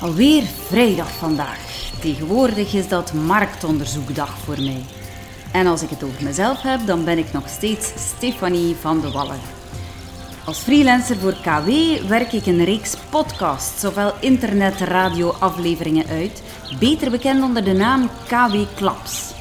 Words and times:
Alweer 0.00 0.42
vrijdag 0.42 1.12
vandaag. 1.12 1.90
Tegenwoordig 2.00 2.74
is 2.74 2.88
dat 2.88 3.12
marktonderzoekdag 3.12 4.38
voor 4.38 4.62
mij. 4.62 4.84
En 5.52 5.66
als 5.66 5.82
ik 5.82 5.90
het 5.90 6.02
over 6.02 6.24
mezelf 6.24 6.62
heb, 6.62 6.86
dan 6.86 7.04
ben 7.04 7.18
ik 7.18 7.32
nog 7.32 7.48
steeds 7.48 7.92
Stefanie 7.96 8.76
van 8.76 9.00
de 9.00 9.10
Wallen. 9.10 9.40
Als 10.44 10.58
freelancer 10.58 11.16
voor 11.16 11.32
KW 11.42 11.68
werk 12.08 12.32
ik 12.32 12.46
een 12.46 12.64
reeks 12.64 12.96
podcasts, 13.10 13.80
zowel 13.80 14.12
internet-radio-afleveringen 14.20 16.06
uit, 16.06 16.42
beter 16.78 17.10
bekend 17.10 17.42
onder 17.42 17.64
de 17.64 17.72
naam 17.72 18.10
KW 18.26 18.56
Klaps. 18.74 19.32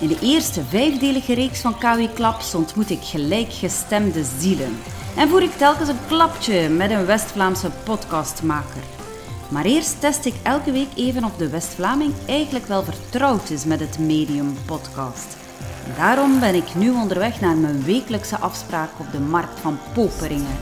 In 0.00 0.08
de 0.08 0.18
eerste 0.22 0.62
vijfdelige 0.68 1.34
reeks 1.34 1.60
van 1.60 1.78
KW 1.78 2.14
Klaps 2.14 2.54
ontmoet 2.54 2.90
ik 2.90 3.02
gelijkgestemde 3.02 4.24
zielen 4.38 4.78
en 5.16 5.28
voer 5.28 5.42
ik 5.42 5.56
telkens 5.56 5.88
een 5.88 6.06
klapje 6.06 6.68
met 6.68 6.90
een 6.90 7.06
West-Vlaamse 7.06 7.70
podcastmaker. 7.84 8.82
Maar 9.48 9.64
eerst 9.64 10.00
test 10.00 10.24
ik 10.24 10.34
elke 10.42 10.72
week 10.72 10.88
even 10.96 11.24
of 11.24 11.36
de 11.36 11.48
West-Vlaming 11.48 12.14
eigenlijk 12.26 12.66
wel 12.66 12.82
vertrouwd 12.82 13.50
is 13.50 13.64
met 13.64 13.80
het 13.80 13.98
medium 13.98 14.54
podcast. 14.66 15.36
Daarom 15.96 16.40
ben 16.40 16.54
ik 16.54 16.74
nu 16.74 16.90
onderweg 16.90 17.40
naar 17.40 17.56
mijn 17.56 17.84
wekelijkse 17.84 18.38
afspraak 18.38 18.90
op 18.98 19.12
de 19.12 19.20
markt 19.20 19.60
van 19.60 19.78
Poperingen. 19.94 20.56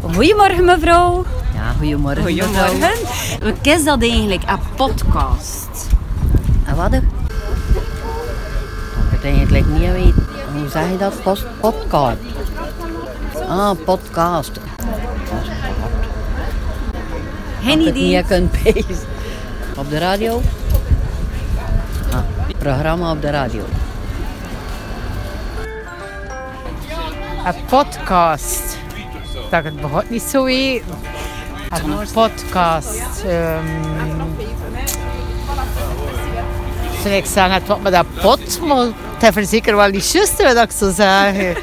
Goedemorgen 0.00 0.64
mevrouw. 0.64 1.33
Goedemorgen. 1.76 2.22
Goedemorgen. 2.22 2.90
Wat 3.42 3.66
is 3.66 3.84
dat 3.84 4.02
eigenlijk, 4.02 4.42
een 4.46 4.58
podcast? 4.76 5.88
En 6.64 6.76
wat? 6.76 6.92
Ik 6.92 7.02
het 9.10 9.24
eigenlijk 9.24 9.66
niet 9.66 9.92
weten. 9.92 10.26
Hoe 10.52 10.68
zeg 10.68 10.90
je 10.90 10.96
dat? 10.96 11.22
Post, 11.22 11.44
podcast. 11.60 12.18
Ah, 13.48 13.70
podcast. 13.84 14.50
Geen 17.62 17.80
je 17.80 17.88
idee. 17.88 18.08
niet 18.08 18.26
kunt 18.26 18.50
pezen. 18.62 19.06
Op 19.76 19.90
de 19.90 19.98
radio? 19.98 20.40
Ah, 22.12 22.18
programma 22.58 23.10
op 23.10 23.20
de 23.20 23.30
radio. 23.30 23.62
Een 27.44 27.64
podcast. 27.68 28.78
Dat 29.50 29.58
ik 29.58 29.64
het 29.64 29.80
begon 29.80 30.02
niet 30.08 30.22
zo 30.22 30.44
weten. 30.44 31.13
Een 31.82 32.08
podcast. 32.12 33.24
ehm 33.26 33.66
zal 37.02 37.12
ik 37.12 37.24
zeggen, 37.24 37.52
het 37.52 37.66
wat 37.66 37.82
met 37.82 37.92
dat 37.92 38.06
pot, 38.20 38.60
maar 38.60 38.86
het 39.18 39.36
is 39.36 39.48
zeker 39.48 39.76
wel 39.76 39.88
niet 39.88 40.12
juist 40.12 40.42
wat 40.42 40.56
ik 40.64 40.70
zou 40.70 40.92
zeggen. 40.92 41.56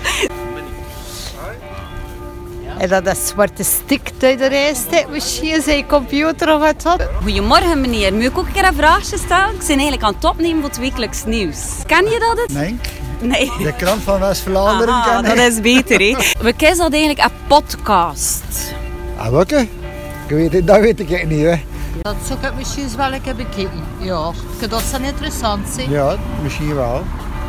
En 2.77 2.89
dat 2.89 3.05
dat 3.05 3.17
zwarte 3.17 3.63
stik 3.63 4.11
uit 4.21 4.39
de 4.39 4.47
rij 4.47 4.73
steekt 4.73 5.09
misschien, 5.09 5.61
zijn 5.61 5.87
computer 5.87 6.53
of 6.53 6.59
wat 6.59 6.83
wat. 6.83 7.07
Goedemorgen 7.21 7.81
meneer, 7.81 8.13
moet 8.13 8.23
ik 8.23 8.37
ook 8.37 8.45
een 8.45 8.51
keer 8.51 8.67
een 8.67 8.73
vraagje 8.73 9.17
stellen? 9.17 9.49
Ik 9.53 9.57
ben 9.59 9.67
eigenlijk 9.67 10.03
aan 10.03 10.13
het 10.13 10.23
opnemen 10.23 10.59
voor 10.59 10.69
het 10.69 10.79
wekelijks 10.79 11.23
nieuws. 11.25 11.57
Ken 11.85 12.03
je 12.09 12.19
dat 12.19 12.37
het? 12.41 12.53
Nee, 12.53 12.79
Nee. 13.19 13.51
de 13.63 13.73
krant 13.77 14.03
van 14.03 14.19
West-Vlaanderen 14.19 14.93
Aha, 14.93 15.21
ken 15.21 15.35
dat 15.35 15.45
is 15.51 15.61
beter, 15.61 15.99
hè? 15.99 16.15
We 16.45 16.53
kennen 16.53 16.77
dat 16.77 16.91
eigenlijk 16.93 17.23
een 17.23 17.47
podcast. 17.47 18.43
Ah, 19.17 19.29
welke? 19.29 19.67
Weet 20.31 20.67
dat 20.67 20.79
weet 20.79 20.99
ik 20.99 21.27
niet, 21.27 21.45
hè. 21.45 21.55
Dat 22.01 22.15
zou 22.27 22.39
ik 22.45 22.55
misschien 22.57 22.87
wel 22.97 23.13
een 23.13 23.21
keer 23.21 23.35
bekijken. 23.35 23.83
Ja, 23.99 24.31
dat 24.69 24.81
zou 24.81 25.03
interessant 25.03 25.67
zijn. 25.67 25.89
Ja, 25.89 26.15
misschien 26.43 26.75
wel. 26.75 27.03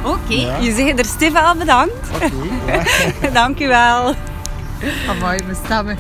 Oké, 0.05 0.35
Ja. 0.35 0.57
je 0.57 0.73
zegt 0.75 0.99
er 0.99 1.05
Stefan 1.05 1.59
bedankt. 1.59 1.93
Oké, 2.15 2.31
ja. 2.67 3.31
Dank 3.33 3.61
u 3.61 3.67
wel. 3.69 4.15
Amai, 5.09 5.43
mijn 5.43 5.57
stemmen. 5.65 5.99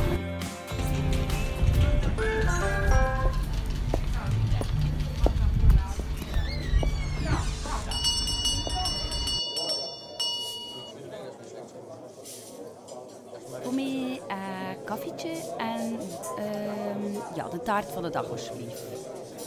Van 17.92 18.02
de 18.02 18.10
dag. 18.10 18.26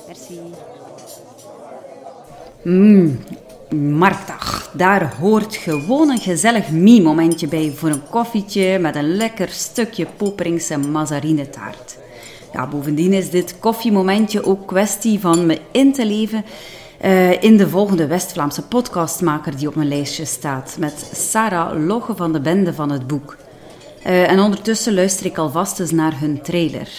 Merci. 0.07 0.39
Mmm, 2.63 3.19
marktdag. 3.75 4.71
Daar 4.73 5.15
hoort 5.15 5.55
gewoon 5.55 6.09
een 6.09 6.19
gezellig 6.19 6.69
mie-momentje 6.69 7.47
bij 7.47 7.71
voor 7.75 7.89
een 7.89 8.09
koffietje 8.09 8.79
met 8.79 8.95
een 8.95 9.15
lekker 9.15 9.49
stukje 9.49 10.07
Poperingse 10.17 10.77
mazarinetaart. 10.77 11.97
Ja, 12.53 12.67
bovendien 12.67 13.13
is 13.13 13.29
dit 13.29 13.59
koffiemomentje 13.59 14.45
ook 14.45 14.67
kwestie 14.67 15.19
van 15.19 15.45
me 15.45 15.59
in 15.71 15.93
te 15.93 16.05
leven 16.05 16.45
eh, 16.99 17.43
in 17.43 17.57
de 17.57 17.69
volgende 17.69 18.07
West-Vlaamse 18.07 18.61
podcastmaker 18.61 19.57
die 19.57 19.67
op 19.67 19.75
mijn 19.75 19.87
lijstje 19.87 20.25
staat, 20.25 20.75
met 20.79 21.09
Sarah 21.13 21.85
Logge 21.85 22.15
van 22.15 22.33
de 22.33 22.39
Bende 22.39 22.73
van 22.73 22.91
het 22.91 23.07
Boek. 23.07 23.37
Eh, 24.03 24.31
en 24.31 24.39
ondertussen 24.39 24.93
luister 24.93 25.25
ik 25.25 25.37
alvast 25.37 25.79
eens 25.79 25.91
naar 25.91 26.19
hun 26.19 26.41
trailer. 26.41 26.89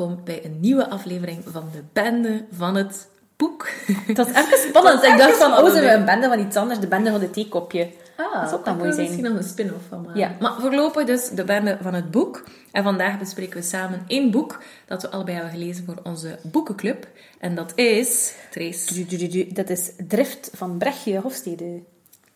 Welkom 0.00 0.24
bij 0.24 0.44
een 0.44 0.60
nieuwe 0.60 0.88
aflevering 0.88 1.42
van 1.46 1.68
de 1.72 1.82
Bende 1.92 2.44
van 2.52 2.74
het 2.74 3.08
Boek. 3.36 3.68
Dat 4.14 4.28
is 4.28 4.34
even 4.34 4.58
spannend. 4.68 5.02
Ik 5.12 5.18
dacht 5.18 5.36
van, 5.36 5.52
oh, 5.52 5.70
zijn 5.70 5.84
we 5.84 5.90
een 5.90 6.04
bende 6.04 6.28
van 6.28 6.38
iets 6.38 6.56
anders? 6.56 6.78
De 6.78 6.86
bende 6.88 7.10
van 7.10 7.20
het 7.20 7.32
theekopje. 7.32 7.90
Ah, 8.16 8.40
dat 8.40 8.48
zou 8.48 8.60
ook 8.60 8.64
wel 8.64 8.74
mooi 8.74 8.92
zijn. 8.92 9.06
misschien 9.06 9.24
nog 9.24 9.36
een 9.36 9.48
spin-off 9.48 9.84
van 9.88 10.02
maken. 10.02 10.20
Ja. 10.20 10.36
Maar 10.40 10.60
voorlopig 10.60 11.04
dus 11.04 11.28
de 11.28 11.44
Bende 11.44 11.78
van 11.82 11.94
het 11.94 12.10
Boek. 12.10 12.44
En 12.72 12.82
vandaag 12.82 13.18
bespreken 13.18 13.56
we 13.56 13.62
samen 13.62 14.04
één 14.06 14.30
boek 14.30 14.62
dat 14.86 15.02
we 15.02 15.10
allebei 15.10 15.36
hebben 15.36 15.54
gelezen 15.54 15.84
voor 15.84 15.98
onze 16.02 16.38
boekenclub. 16.42 17.06
En 17.38 17.54
dat 17.54 17.72
is... 17.74 18.34
Trace. 18.50 19.52
Dat 19.52 19.70
is 19.70 19.92
Drift 20.08 20.50
van 20.54 20.78
Brechtje 20.78 21.18
Hofstede. 21.18 21.82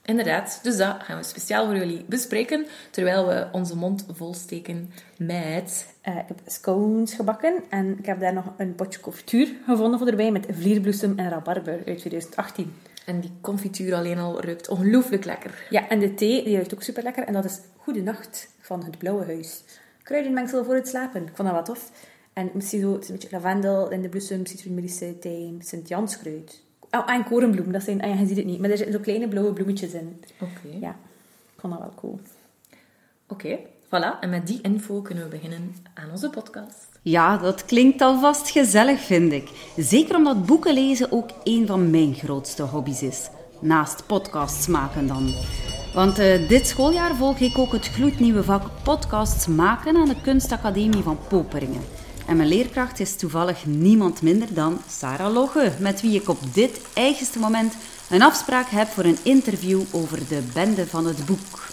Inderdaad, 0.07 0.61
dus 0.63 0.77
dat 0.77 0.97
gaan 1.03 1.19
we 1.19 1.25
speciaal 1.25 1.67
voor 1.67 1.77
jullie 1.77 2.05
bespreken, 2.09 2.67
terwijl 2.91 3.27
we 3.27 3.49
onze 3.53 3.77
mond 3.77 4.07
volsteken 4.13 4.93
met... 5.19 5.95
Eh, 6.01 6.17
ik 6.17 6.25
heb 6.29 6.41
scones 6.47 7.15
gebakken 7.15 7.63
en 7.69 7.99
ik 7.99 8.07
heb 8.07 8.21
daar 8.21 8.33
nog 8.33 8.45
een 8.57 8.75
potje 8.75 9.01
confituur 9.01 9.49
gevonden 9.67 9.99
voor 9.99 10.09
erbij 10.09 10.31
met 10.31 10.47
vlierbloesem 10.51 11.19
en 11.19 11.29
rabarber 11.29 11.83
uit 11.87 11.99
2018. 11.99 12.75
En 13.07 13.21
die 13.21 13.33
confituur 13.41 13.95
alleen 13.95 14.19
al 14.19 14.41
ruikt 14.41 14.69
ongelooflijk 14.69 15.25
lekker. 15.25 15.67
Ja, 15.71 15.89
en 15.89 15.99
de 15.99 16.15
thee 16.15 16.45
die 16.45 16.55
ruikt 16.55 16.75
ook 16.75 16.83
super 16.83 17.03
lekker 17.03 17.25
en 17.25 17.33
dat 17.33 17.45
is 17.45 17.61
Goede 17.77 18.03
Nacht 18.03 18.49
van 18.61 18.85
het 18.85 18.99
Blauwe 18.99 19.25
Huis. 19.25 19.63
Kruidenmengsel 20.03 20.65
voor 20.65 20.75
het 20.75 20.89
slapen. 20.89 21.23
Ik 21.23 21.33
vond 21.35 21.49
dat 21.49 21.57
wat 21.57 21.67
tof. 21.67 21.91
En 22.33 22.51
misschien 22.55 22.81
zo, 22.81 22.93
het 22.93 23.03
is 23.03 23.09
een 23.09 23.15
beetje 23.15 23.37
lavendel 23.37 23.91
in 23.91 24.03
de 24.03 24.09
bloesem, 24.09 24.47
citroenmelisse, 24.47 25.19
tijm, 25.19 25.61
Sint-Janskruid. 25.61 26.64
Oh, 26.99 27.11
en 27.11 27.25
korenbloem, 27.25 27.73
dat 27.73 27.83
zijn, 27.83 28.03
ah 28.03 28.09
ja, 28.09 28.21
je 28.21 28.27
ziet 28.27 28.37
het 28.37 28.47
niet, 28.47 28.61
maar 28.61 28.71
er 28.71 28.77
zitten 28.77 28.95
zo 28.95 29.01
kleine 29.03 29.29
blauwe 29.29 29.53
bloemetjes 29.53 29.93
in. 29.93 30.21
Oké. 30.41 30.77
Ja, 30.81 30.91
ik 31.55 31.61
vond 31.61 31.73
dat 31.73 31.83
wel 31.83 31.93
cool. 31.97 32.21
Oké, 33.29 33.59
voilà. 33.87 34.21
En 34.21 34.31
met 34.31 34.47
die 34.47 34.59
info 34.63 35.01
kunnen 35.01 35.25
we 35.25 35.31
beginnen 35.31 35.75
aan 35.95 36.11
onze 36.11 36.31
podcast. 36.31 36.89
Ja, 37.03 37.37
dat 37.37 37.65
klinkt 37.65 38.01
alvast 38.01 38.51
gezellig, 38.51 39.01
vind 39.01 39.33
ik. 39.33 39.73
Zeker 39.77 40.17
omdat 40.17 40.47
boeken 40.47 40.75
lezen 40.75 41.13
ook 41.13 41.31
een 41.45 41.67
van 41.67 41.91
mijn 41.91 42.15
grootste 42.15 42.63
hobby's 42.63 43.03
is. 43.03 43.29
Naast 43.61 44.07
podcasts 44.07 44.67
maken 44.67 45.07
dan. 45.07 45.33
Want 45.95 46.19
eh, 46.19 46.49
dit 46.49 46.67
schooljaar 46.67 47.15
volg 47.15 47.39
ik 47.39 47.59
ook 47.59 47.73
het 47.73 47.87
gloednieuwe 47.87 48.43
vak 48.43 48.71
podcasts 48.83 49.47
maken 49.47 49.97
aan 49.97 50.09
de 50.09 50.21
Kunstacademie 50.23 51.03
van 51.03 51.19
Poperingen. 51.29 51.83
En 52.27 52.37
mijn 52.37 52.49
leerkracht 52.49 53.01
is 53.01 53.17
toevallig 53.17 53.67
niemand 53.67 54.23
minder 54.23 54.55
dan 54.55 54.81
Sarah 54.89 55.33
Logge, 55.33 55.73
met 55.79 56.01
wie 56.01 56.21
ik 56.21 56.29
op 56.29 56.55
dit 56.55 56.81
eigenste 56.95 57.39
moment 57.39 57.75
een 58.11 58.23
afspraak 58.23 58.69
heb 58.69 58.89
voor 58.89 59.05
een 59.05 59.19
interview 59.23 59.81
over 59.91 60.29
de 60.29 60.43
bende 60.53 60.87
van 60.87 61.07
het 61.07 61.27
boek. 61.27 61.73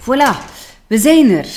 Voilà, 0.00 0.36
we 0.86 0.98
zijn 0.98 1.30
er. 1.30 1.48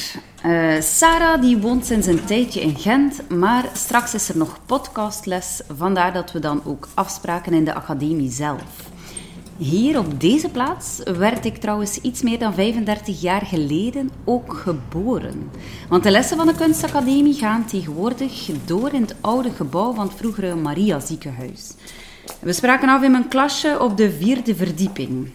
Eh, 0.41 0.81
Sarah 0.81 1.41
die 1.41 1.57
woont 1.57 1.85
sinds 1.85 2.07
een 2.07 2.25
tijdje 2.25 2.61
in 2.61 2.75
Gent, 2.75 3.29
maar 3.29 3.65
straks 3.73 4.13
is 4.13 4.29
er 4.29 4.37
nog 4.37 4.59
podcastles, 4.65 5.61
vandaar 5.77 6.13
dat 6.13 6.31
we 6.31 6.39
dan 6.39 6.61
ook 6.65 6.87
afspraken 6.93 7.53
in 7.53 7.65
de 7.65 7.73
academie 7.73 8.31
zelf. 8.31 8.89
Hier 9.57 9.99
op 9.99 10.19
deze 10.19 10.49
plaats 10.49 11.01
werd 11.17 11.45
ik 11.45 11.57
trouwens 11.57 11.97
iets 11.97 12.21
meer 12.21 12.39
dan 12.39 12.53
35 12.53 13.21
jaar 13.21 13.45
geleden 13.45 14.09
ook 14.25 14.53
geboren. 14.53 15.51
Want 15.89 16.03
de 16.03 16.11
lessen 16.11 16.37
van 16.37 16.47
de 16.47 16.55
kunstacademie 16.55 17.33
gaan 17.33 17.65
tegenwoordig 17.65 18.49
door 18.65 18.93
in 18.93 19.01
het 19.01 19.15
oude 19.21 19.51
gebouw 19.51 19.93
van 19.93 20.07
het 20.07 20.17
vroegere 20.17 20.55
Maria 20.55 20.99
ziekenhuis. 20.99 21.73
We 22.39 22.53
spraken 22.53 22.89
af 22.89 23.03
in 23.03 23.11
mijn 23.11 23.27
klasje 23.27 23.79
op 23.79 23.97
de 23.97 24.11
vierde 24.11 24.55
verdieping. 24.55 25.31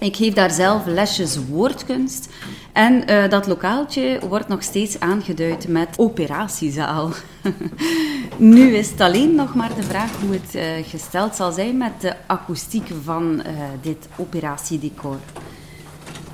Ik 0.00 0.16
geef 0.16 0.34
daar 0.34 0.50
zelf 0.50 0.86
lesjes 0.86 1.38
woordkunst. 1.48 2.28
En 2.72 3.06
eh, 3.06 3.30
dat 3.30 3.46
lokaaltje 3.46 4.20
wordt 4.28 4.48
nog 4.48 4.62
steeds 4.62 5.00
aangeduid 5.00 5.68
met 5.68 5.98
operatiezaal. 5.98 7.10
nu 8.36 8.74
is 8.74 8.90
het 8.90 9.00
alleen 9.00 9.34
nog 9.34 9.54
maar 9.54 9.74
de 9.74 9.82
vraag 9.82 10.20
hoe 10.20 10.32
het 10.32 10.54
eh, 10.54 10.88
gesteld 10.88 11.34
zal 11.34 11.52
zijn 11.52 11.76
met 11.76 12.00
de 12.00 12.14
akoestiek 12.26 12.88
van 13.04 13.42
eh, 13.42 13.52
dit 13.82 14.08
operatiedecor. 14.16 15.16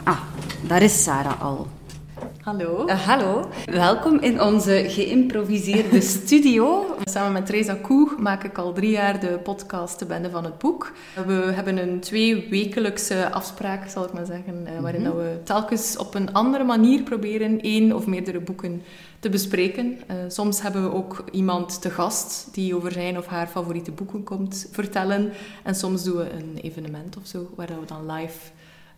Ah, 0.03 0.21
daar 0.67 0.83
is 0.83 1.03
Sarah 1.03 1.43
al. 1.43 1.67
Hallo. 2.46 2.87
Eh, 2.87 3.06
hallo, 3.06 3.48
welkom 3.64 4.20
in 4.20 4.43
onze 4.43 4.84
geïmproviseerde 4.88 6.00
studio. 6.16 6.96
Samen 7.04 7.32
met 7.32 7.46
Teresa 7.46 7.75
Koeg 7.75 8.19
maak 8.19 8.44
ik 8.44 8.58
al 8.58 8.72
drie 8.72 8.90
jaar 8.90 9.20
de 9.20 9.38
podcast 9.43 9.98
De 9.98 10.04
Bende 10.04 10.31
van 10.31 10.44
het 10.44 10.58
Boek. 10.58 10.93
We 11.26 11.32
hebben 11.32 11.76
een 11.76 12.00
tweewekelijkse 12.00 13.32
afspraak, 13.32 13.88
zal 13.88 14.04
ik 14.04 14.12
maar 14.12 14.26
zeggen, 14.26 14.66
eh, 14.66 14.81
waarin 14.81 15.04
dat 15.04 15.14
we 15.14 15.40
telkens 15.44 15.96
op 15.96 16.14
een 16.14 16.32
andere 16.32 16.64
manier 16.64 17.02
proberen 17.02 17.60
één 17.60 17.93
of 17.93 18.06
meerdere 18.06 18.40
boeken 18.40 18.82
te 19.20 19.28
bespreken. 19.28 19.98
Eh, 20.06 20.16
soms 20.28 20.62
hebben 20.62 20.82
we 20.82 20.93
ook 20.93 21.25
iemand 21.32 21.81
te 21.81 21.90
gast 21.90 22.48
die 22.52 22.76
over 22.76 22.93
zijn 22.93 23.19
of 23.19 23.26
haar 23.26 23.46
favoriete 23.46 23.93
boeken 23.93 24.25
komt 24.25 24.69
vertellen. 24.72 25.32
En 25.62 25.75
soms 25.75 26.04
doen 26.04 26.16
we 26.16 26.31
een 26.31 26.58
evenement 26.62 27.16
of 27.16 27.26
zo, 27.26 27.50
waar 27.54 27.66
we 27.66 27.87
dan 27.87 28.12
live 28.12 28.38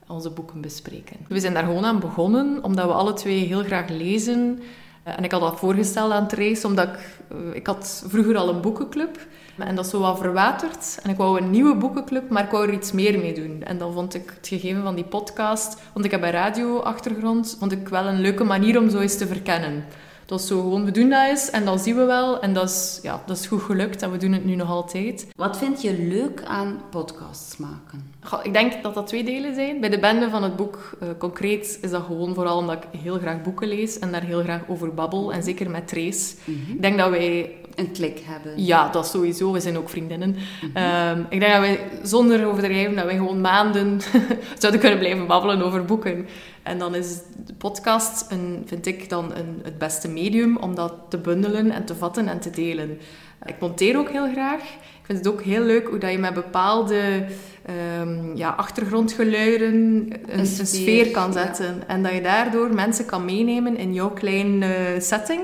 onze 0.09 0.31
boeken 0.31 0.61
bespreken. 0.61 1.17
We 1.29 1.41
zijn 1.41 1.55
daar 1.55 1.65
gewoon 1.65 1.85
aan 1.85 2.01
begonnen, 2.01 2.65
omdat 2.65 2.87
we 2.87 2.93
alle 2.93 3.13
twee 3.13 3.45
heel 3.45 3.63
graag 3.63 3.89
lezen. 3.89 4.61
Eh, 5.03 5.17
En 5.17 5.25
ik 5.25 5.33
had 5.33 5.41
dat 5.41 5.59
voorgesteld 5.59 6.13
aan 6.13 6.29
Trace, 6.29 6.67
omdat 6.67 6.89
ik... 6.89 6.99
eh, 7.29 7.37
ik 7.55 7.67
had 7.67 8.05
vroeger 8.09 8.37
al 8.37 8.49
een 8.49 8.61
boekenclub. 8.61 9.27
En 9.59 9.75
dat 9.75 9.85
is 9.85 9.91
zo 9.91 10.01
wat 10.01 10.19
verwaterd. 10.19 10.99
En 11.03 11.11
ik 11.11 11.17
wou 11.17 11.41
een 11.41 11.51
nieuwe 11.51 11.75
boekenclub, 11.77 12.31
maar 12.31 12.45
ik 12.45 12.51
wou 12.51 12.67
er 12.69 12.73
iets 12.75 12.93
meer 12.93 13.19
mee 13.19 13.35
doen. 13.35 13.63
En 13.63 13.79
dan 13.79 13.93
vond 13.93 14.15
ik 14.15 14.33
het 14.37 14.49
gegeven 14.49 14.83
van 14.83 14.95
die 14.95 15.05
podcast... 15.05 15.81
Want 15.93 16.05
ik 16.05 16.11
heb 16.11 16.23
een 16.23 16.31
radioachtergrond. 16.31 17.57
Vond 17.59 17.73
ik 17.73 17.89
wel 17.89 18.07
een 18.07 18.21
leuke 18.21 18.45
manier 18.45 18.79
om 18.79 18.91
zo 18.91 18.99
eens 18.99 19.17
te 19.19 19.27
verkennen. 19.27 19.85
Dat 20.29 20.41
is 20.41 20.47
zo 20.47 20.61
gewoon, 20.61 20.85
we 20.85 20.91
doen 20.91 21.09
dat 21.09 21.29
eens 21.29 21.51
en 21.51 21.65
dan 21.65 21.79
zien 21.79 21.97
we 21.97 22.05
wel. 22.05 22.41
En 22.41 22.53
dat 22.53 22.69
is, 22.69 22.99
ja, 23.03 23.23
dat 23.27 23.39
is 23.39 23.47
goed 23.47 23.63
gelukt 23.63 24.03
en 24.03 24.11
we 24.11 24.17
doen 24.17 24.33
het 24.33 24.45
nu 24.45 24.55
nog 24.55 24.69
altijd. 24.69 25.27
Wat 25.37 25.59
vind 25.59 25.83
je 25.83 25.99
leuk 25.99 26.43
aan 26.45 26.81
podcasts 26.91 27.57
maken? 27.57 28.13
Goh, 28.23 28.41
Ik 28.43 28.53
denk 28.53 28.83
dat 28.83 28.95
dat 28.95 29.07
twee 29.07 29.25
delen 29.25 29.55
zijn. 29.55 29.81
Bij 29.81 29.89
de 29.89 29.99
bende 29.99 30.31
van 30.31 30.43
het 30.43 30.57
boek, 30.57 30.97
eh, 31.01 31.09
concreet, 31.19 31.79
is 31.83 31.91
dat 31.91 32.03
gewoon 32.03 32.35
vooral 32.35 32.59
omdat 32.59 32.77
ik 32.77 33.01
heel 33.01 33.19
graag 33.19 33.43
boeken 33.43 33.69
lees 33.69 33.99
en 33.99 34.13
daar 34.13 34.23
heel 34.23 34.43
graag 34.43 34.61
over 34.69 34.95
babbel. 34.95 35.33
En 35.33 35.43
zeker 35.43 35.71
met 35.71 35.89
Trace. 35.89 36.35
Ik 36.69 36.83
denk 36.83 36.99
dat 36.99 37.11
wij... 37.11 37.53
Een 37.75 37.93
klik 37.93 38.21
hebben. 38.25 38.65
Ja, 38.65 38.89
dat 38.89 39.07
sowieso. 39.07 39.53
We 39.53 39.61
zijn 39.61 39.79
ook 39.79 39.89
vriendinnen. 39.89 40.37
Ehm, 40.75 41.21
ik 41.29 41.41
denk 41.41 41.53
dat 41.53 41.61
wij, 41.61 41.81
zonder 42.03 42.47
overdrijven, 42.47 42.97
dat 42.97 43.05
wij 43.05 43.17
gewoon 43.17 43.41
maanden 43.41 44.01
zouden 44.59 44.81
kunnen 44.81 44.99
blijven 44.99 45.27
babbelen 45.27 45.63
over 45.63 45.85
boeken. 45.85 46.27
En 46.69 46.79
dan 46.79 46.95
is 46.95 47.19
de 47.47 47.55
podcast, 47.55 48.31
een, 48.31 48.63
vind 48.67 48.87
ik, 48.87 49.09
dan 49.09 49.35
een, 49.35 49.61
het 49.63 49.79
beste 49.79 50.09
medium 50.09 50.57
om 50.57 50.75
dat 50.75 50.93
te 51.09 51.19
bundelen 51.19 51.71
en 51.71 51.85
te 51.85 51.95
vatten 51.95 52.29
en 52.29 52.41
te 52.41 52.51
delen. 52.51 52.99
Ik 53.45 53.55
monteer 53.61 53.99
ook 53.99 54.11
heel 54.11 54.31
graag. 54.31 54.61
Ik 54.63 55.05
vind 55.05 55.19
het 55.19 55.29
ook 55.29 55.43
heel 55.43 55.63
leuk 55.63 55.89
hoe 55.89 55.99
dat 55.99 56.11
je 56.11 56.19
met 56.19 56.35
bepaalde 56.35 57.25
ehm, 57.65 58.37
ja, 58.37 58.51
achtergrondgeluiden 58.51 59.75
een, 59.75 60.15
een 60.29 60.47
sfeer, 60.47 60.67
sfeer, 60.67 61.11
kan 61.11 61.33
ja. 61.33 61.33
zetten. 61.33 61.83
En 61.87 62.03
dat 62.03 62.13
je 62.13 62.23
daardoor 62.23 62.75
mensen 62.75 63.07
kan 63.07 63.25
meenemen 63.25 63.77
in 63.77 63.95
jouw 63.95 64.11
kleine 64.11 64.97
setting. 64.99 65.41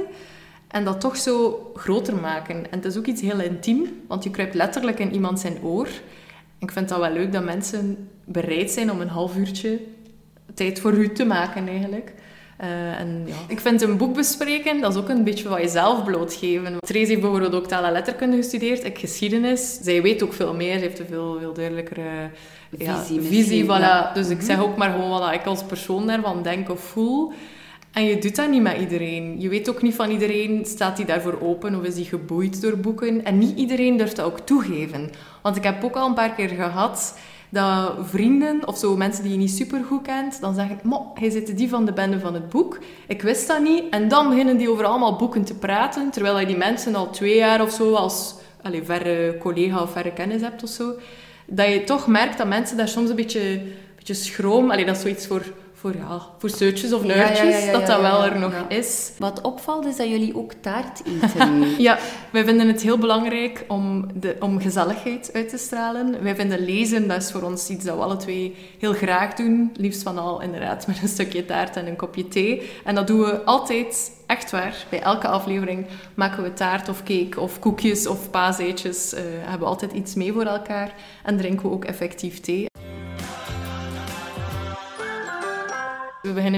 En 0.69 0.85
dat 0.85 1.01
toch 1.01 1.17
zo 1.17 1.71
groter 1.75 2.17
maken. 2.17 2.55
En 2.71 2.79
het 2.79 2.85
is 2.85 2.97
ook 2.97 3.07
iets 3.07 3.21
heel 3.21 3.41
intiem, 3.41 4.03
want 4.09 4.25
je 4.25 4.31
kruipt 4.31 4.55
letterlijk 4.55 4.99
in 4.99 5.13
iemand 5.13 5.41
zijn 5.41 5.63
oor. 5.63 5.89
Ik 6.59 6.71
vind 6.71 6.89
dat 6.89 6.99
wel 6.99 7.13
leuk 7.13 7.33
dat 7.33 7.45
mensen 7.45 8.09
bereid 8.25 8.71
zijn 8.71 8.91
om 8.91 9.01
een 9.01 9.09
half 9.09 9.37
uurtje 9.37 9.81
tijd 10.55 10.81
voor 10.81 10.93
u 10.93 11.13
te 11.13 11.25
maken, 11.25 11.69
eigenlijk. 11.69 12.13
Eh, 12.57 13.01
en 13.01 13.23
ja. 13.27 13.35
Ik 13.49 13.61
vind 13.61 13.83
een 13.83 13.97
boek 13.97 14.15
bespreken, 14.15 14.81
dat 14.81 14.95
is 14.95 15.01
ook 15.01 15.09
een 15.09 15.25
beetje 15.25 15.49
van 15.49 15.61
jezelf 15.61 16.05
blootgeven. 16.05 16.77
Therese 16.81 17.09
heeft 17.09 17.21
bijvoorbeeld 17.21 17.55
ook 17.55 17.67
taal 17.67 17.85
en 17.85 17.93
letterkunde 17.93 18.37
gestudeerd, 18.37 18.85
ik 18.85 18.99
geschiedenis. 18.99 19.79
Zij 19.83 20.03
weet 20.03 20.23
ook 20.23 20.33
veel 20.33 20.55
meer, 20.55 20.75
ze 20.75 20.85
heeft 20.85 20.99
een 20.99 21.07
veel, 21.07 21.37
veel 21.41 21.53
duidelijkere 21.53 22.31
ja, 22.79 23.05
Visie 23.05 23.21
visie. 23.21 23.65
voilà. 23.65 23.67
ja. 23.67 24.11
Dus 24.15 24.29
ik 24.29 24.41
zeg 24.41 24.63
ook 24.63 24.77
maar 24.77 24.91
gewoon 24.91 25.09
wat 25.11 25.33
ik 25.33 25.45
als 25.45 25.65
persoon 25.65 26.07
daarvan 26.07 26.43
denk 26.43 26.71
of 26.71 26.81
voel. 26.81 27.33
En 27.93 28.05
je 28.05 28.19
doet 28.19 28.37
dat 28.37 28.51
niet 28.51 28.63
met 28.63 28.79
iedereen. 28.81 29.41
Je 29.41 29.49
weet 29.49 29.69
ook 29.69 29.83
niet 29.83 29.95
van 29.95 30.11
iedereen, 30.11 30.65
staat 30.65 30.97
hij 30.97 31.07
daarvoor 31.07 31.39
open 31.41 31.75
of 31.75 31.85
is 31.85 31.95
hij 31.95 32.05
geboeid 32.05 32.61
door 32.61 32.79
boeken. 32.79 33.25
En 33.25 33.39
niet 33.39 33.59
iedereen 33.59 33.97
durft 33.97 34.17
dat 34.17 34.27
ook 34.27 34.41
toegeven. 34.41 35.11
Want 35.43 35.57
ik 35.57 35.63
heb 35.63 35.85
ook 35.85 35.97
al 35.97 36.07
een 36.07 36.15
paar 36.15 36.35
keer 36.35 36.49
gehad 36.49 37.19
dat 37.55 37.93
vrienden 38.03 38.69
of 38.69 38.79
zo 38.79 38.97
mensen 38.97 39.23
die 39.23 39.33
je 39.33 39.39
niet 39.39 39.51
super 39.51 39.85
goed 39.85 40.03
kent, 40.03 40.41
dan 40.41 40.55
zeggen, 40.55 40.79
mo, 40.83 41.11
hij 41.15 41.31
zit 41.31 41.57
die 41.57 41.69
van 41.69 41.85
de 41.85 41.93
bende 41.93 42.21
van 42.21 42.35
het 42.35 42.49
boek. 42.49 42.79
Ik 43.09 43.23
wist 43.23 43.49
dat 43.49 43.63
niet. 43.63 43.85
En 43.91 44.09
dan 44.09 44.29
beginnen 44.29 44.57
die 44.57 44.71
over 44.71 44.85
allemaal 44.85 45.17
boeken 45.17 45.45
te 45.45 45.55
praten, 45.55 46.11
terwijl 46.11 46.39
je 46.41 46.47
die 46.47 46.57
mensen 46.57 46.95
al 46.95 47.11
twee 47.11 47.37
jaar 47.37 47.63
of 47.63 47.71
zo 47.71 47.95
als 47.95 48.35
allez, 48.63 48.85
verre 48.85 49.39
collega 49.39 49.83
of 49.83 49.93
verre 49.93 50.13
kennis 50.13 50.41
hebt 50.41 50.63
of 50.63 50.69
zo. 50.69 50.93
Dat 51.47 51.69
je 51.69 51.85
toch 51.85 52.07
merkt 52.07 52.39
dat 52.39 52.49
mensen 52.49 52.77
daar 52.77 52.89
soms 52.89 53.11
een 53.11 53.17
beetje, 53.17 53.63
beetje 53.97 54.15
schroom... 54.15 54.71
Allee, 54.71 54.85
dat 54.85 54.97
is 54.97 55.03
zoiets 55.03 55.27
voor, 55.27 55.43
voor, 55.85 55.97
ja, 55.97 56.21
voor 56.39 56.51
zeutjes 56.51 56.93
of 56.93 57.05
ja, 57.05 57.15
ja, 57.15 57.43
ja, 57.43 57.73
dat 57.73 57.87
dat 57.87 58.01
wel 58.01 58.25
er 58.25 58.39
nog 58.39 58.53
is. 58.69 59.13
Wat 59.19 59.41
opvalt 59.41 59.87
is 59.87 59.97
dat 59.97 60.09
jullie 60.09 60.37
ook 60.37 60.53
taart 60.53 61.03
eten. 61.07 61.63
Ja, 61.79 61.99
wij 62.31 62.45
vinden 62.45 62.67
het 62.69 62.83
heel 62.83 62.99
belangrijk 62.99 63.65
om, 63.69 64.07
de, 64.15 64.37
om 64.41 64.61
gezelligheid 64.61 65.31
uit 65.33 65.49
te 65.49 65.59
stralen. 65.59 66.23
Wij 66.23 66.37
vinden 66.37 66.65
lezen, 66.65 67.09
dat 67.09 67.23
is 67.23 67.31
voor 67.31 67.43
ons 67.43 67.69
iets 67.69 67.85
dat 67.85 67.97
we 67.97 68.03
alle 68.03 68.17
twee 68.17 68.57
heel 68.79 68.93
graag 68.93 69.35
doen. 69.35 69.71
Liefst 69.77 70.03
van 70.03 70.19
al 70.19 70.41
inderdaad 70.41 70.87
met 70.87 71.03
een 71.03 71.09
stukje 71.09 71.45
taart 71.45 71.77
en 71.77 71.87
een 71.87 71.97
kopje 71.97 72.29
thee. 72.29 72.71
En 72.85 72.95
dat 72.95 73.07
doen 73.07 73.21
we 73.21 73.45
altijd, 73.45 74.11
echt 74.27 74.51
waar. 74.51 74.87
Bij 74.91 75.01
elke 75.01 75.29
aflevering 75.29 75.87
maken 76.15 76.43
we 76.43 76.53
taart 76.53 76.89
of 76.89 77.03
cake 77.03 77.41
of 77.41 77.59
koekjes 77.59 78.07
of 78.07 78.31
paaseetjes. 78.31 79.15
Eh, 79.15 79.23
hebben 79.25 79.61
we 79.61 79.67
altijd 79.67 79.93
iets 79.93 80.15
mee 80.15 80.33
voor 80.33 80.45
elkaar. 80.45 80.95
En 81.23 81.37
drinken 81.37 81.69
we 81.69 81.75
ook 81.75 81.85
effectief 81.85 82.41
thee. 82.41 82.67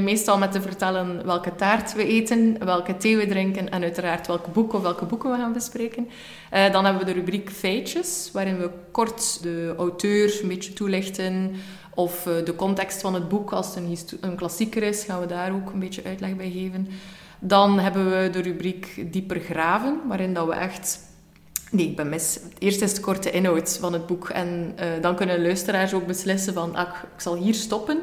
Meestal 0.01 0.39
met 0.39 0.53
te 0.53 0.61
vertellen 0.61 1.27
welke 1.27 1.55
taart 1.55 1.95
we 1.95 2.07
eten, 2.07 2.57
welke 2.65 2.97
thee 2.97 3.17
we 3.17 3.27
drinken 3.27 3.71
en 3.71 3.83
uiteraard 3.83 4.27
welk 4.27 4.53
boek 4.53 4.73
of 4.73 4.83
welke 4.83 5.05
boeken 5.05 5.31
we 5.31 5.37
gaan 5.37 5.53
bespreken. 5.53 6.09
Eh, 6.51 6.73
dan 6.73 6.85
hebben 6.85 7.05
we 7.07 7.13
de 7.13 7.19
rubriek 7.19 7.51
feitjes, 7.51 8.31
waarin 8.33 8.59
we 8.59 8.71
kort 8.91 9.43
de 9.43 9.75
auteur 9.79 10.39
een 10.43 10.49
beetje 10.49 10.73
toelichten 10.73 11.55
of 11.95 12.27
eh, 12.27 12.33
de 12.45 12.55
context 12.57 13.01
van 13.01 13.15
het 13.15 13.29
boek. 13.29 13.53
Als 13.53 13.67
het 13.75 13.77
een, 13.77 13.99
een 14.31 14.37
klassieker 14.37 14.83
is, 14.83 15.05
gaan 15.05 15.21
we 15.21 15.27
daar 15.27 15.53
ook 15.53 15.73
een 15.73 15.79
beetje 15.79 16.03
uitleg 16.05 16.37
bij 16.37 16.51
geven. 16.51 16.89
Dan 17.39 17.79
hebben 17.79 18.11
we 18.23 18.31
de 18.31 18.41
rubriek 18.43 19.13
dieper 19.13 19.41
graven, 19.41 20.01
waarin 20.09 20.35
dat 20.35 20.47
we 20.47 20.53
echt 20.55 21.05
Nee, 21.71 21.87
ik 21.87 21.97
ben 21.97 22.09
mis. 22.09 22.39
Eerst 22.59 22.81
is 22.83 22.95
de 22.95 23.01
korte 23.01 23.31
inhoud 23.31 23.79
van 23.81 23.93
het 23.93 24.07
boek. 24.07 24.29
En 24.29 24.73
eh, 24.77 24.87
dan 25.01 25.17
kunnen 25.17 25.43
luisteraars 25.43 25.95
ook 25.95 26.07
beslissen 26.07 26.55
van, 26.55 26.71
ik- 26.71 27.03
ik 27.15 27.21
zal 27.21 27.37
hier 27.37 27.55
stoppen. 27.55 27.99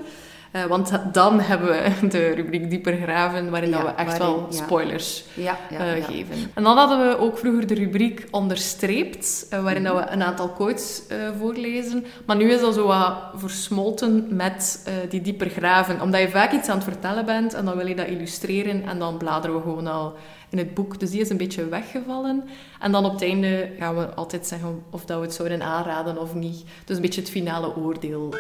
Eh, 0.54 0.64
want 0.66 0.92
dan 1.12 1.40
hebben 1.40 1.68
we 1.68 2.08
de 2.18 2.28
rubriek 2.28 2.70
dieper 2.70 2.98
graven, 2.98 3.50
waarin 3.50 3.70
Ja, 3.70 3.78
dat 3.82 3.86
we 3.86 3.94
echt 4.02 4.18
waarin- 4.18 4.36
wel 4.38 4.46
spoilers 4.50 5.24
Ja, 5.34 5.58
ja, 5.70 5.78
eh, 5.96 6.04
geven. 6.06 6.36
En 6.54 6.64
dan 6.64 6.78
hadden 6.78 7.08
we 7.10 7.18
ook 7.18 7.38
vroeger 7.38 7.68
de 7.68 7.74
rubriek 7.74 8.28
onderstreept, 8.32 9.48
eh, 9.50 9.64
waarin 9.64 9.84
dat 9.84 9.96
we 9.96 10.12
een 10.12 10.24
aantal 10.24 10.50
quotes 10.50 11.02
voorlezen. 11.40 12.06
Maar 12.26 12.36
nu 12.36 12.52
is 12.52 12.60
dat 12.62 12.74
zo 12.74 12.88
wat 12.88 13.14
versmolten 13.36 14.28
met 14.36 14.90
die 15.10 15.22
dieper 15.22 15.50
graven. 15.50 16.02
Omdat 16.02 16.22
je 16.22 16.30
vaak 16.30 16.52
iets 16.52 16.70
aan 16.70 16.76
het 16.76 16.84
vertellen 16.84 17.26
bent 17.26 17.54
en 17.54 17.66
dan 17.66 17.78
wil 17.78 17.88
je 17.88 17.96
dat 17.96 18.08
illustreren 18.08 18.84
en 18.88 19.00
dan 19.00 19.18
bladeren 19.18 19.56
we 19.56 19.62
gewoon 19.62 19.88
al 19.88 20.14
in 20.50 20.58
het 20.58 20.74
boek. 20.74 21.00
Dus 21.00 21.10
die 21.10 21.22
is 21.22 21.30
een 21.30 21.38
beetje 21.38 21.68
weggevallen. 21.70 22.44
En 22.80 22.92
dan 22.92 23.06
op 23.06 23.12
het 23.12 23.22
einde 23.22 23.70
gaan 23.80 23.96
we 23.96 24.06
altijd 24.14 24.48
zeggen 24.48 24.84
of 24.90 25.06
dat 25.06 25.18
we 25.20 25.24
het 25.26 25.34
zouden 25.34 25.62
aanraden 25.64 26.18
of 26.22 26.34
niet. 26.34 26.64
Dus 26.86 26.96
een 26.96 27.02
beetje 27.02 27.22
het 27.22 27.30
finale 27.30 27.76
oordeel. 27.76 28.34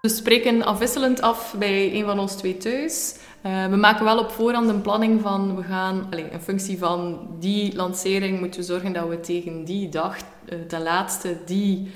We 0.00 0.08
spreken 0.08 0.62
afwisselend 0.62 1.20
af 1.20 1.54
bij 1.58 1.94
een 1.94 2.04
van 2.04 2.18
ons 2.18 2.34
twee 2.34 2.56
thuis. 2.56 3.16
Eh, 3.42 3.66
we 3.66 3.76
maken 3.76 4.04
wel 4.04 4.18
op 4.18 4.30
voorhand 4.30 4.68
een 4.68 4.80
planning 4.80 5.20
van, 5.20 5.56
we 5.56 5.62
gaan, 5.62 6.06
allez, 6.10 6.30
in 6.30 6.40
functie 6.40 6.78
van 6.78 7.28
die 7.38 7.74
lancering 7.76 8.40
moeten 8.40 8.60
we 8.60 8.66
zorgen 8.66 8.92
dat 8.92 9.08
we 9.08 9.20
tegen 9.20 9.64
die 9.64 9.88
dag, 9.88 10.16
eh, 10.16 10.58
de 10.68 10.80
laatste, 10.80 11.36
die 11.46 11.90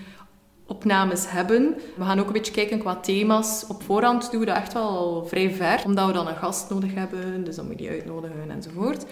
opnames 0.67 1.31
hebben. 1.31 1.75
We 1.97 2.05
gaan 2.05 2.21
ook 2.21 2.27
een 2.27 2.33
beetje 2.33 2.53
kijken 2.53 2.79
qua 2.79 2.97
thema's. 2.97 3.65
Op 3.69 3.83
voorhand 3.83 4.31
doen 4.31 4.41
we 4.41 4.47
dat 4.47 4.57
echt 4.57 4.73
wel 4.73 5.27
vrij 5.27 5.51
ver, 5.51 5.83
omdat 5.85 6.07
we 6.07 6.13
dan 6.13 6.29
een 6.29 6.37
gast 6.37 6.71
nodig 6.71 6.95
hebben, 6.95 7.45
dus 7.45 7.57
dan 7.57 7.67
moet 7.67 7.79
je 7.79 7.81
die 7.81 7.91
uitnodigen 7.91 8.51
enzovoort. 8.51 9.05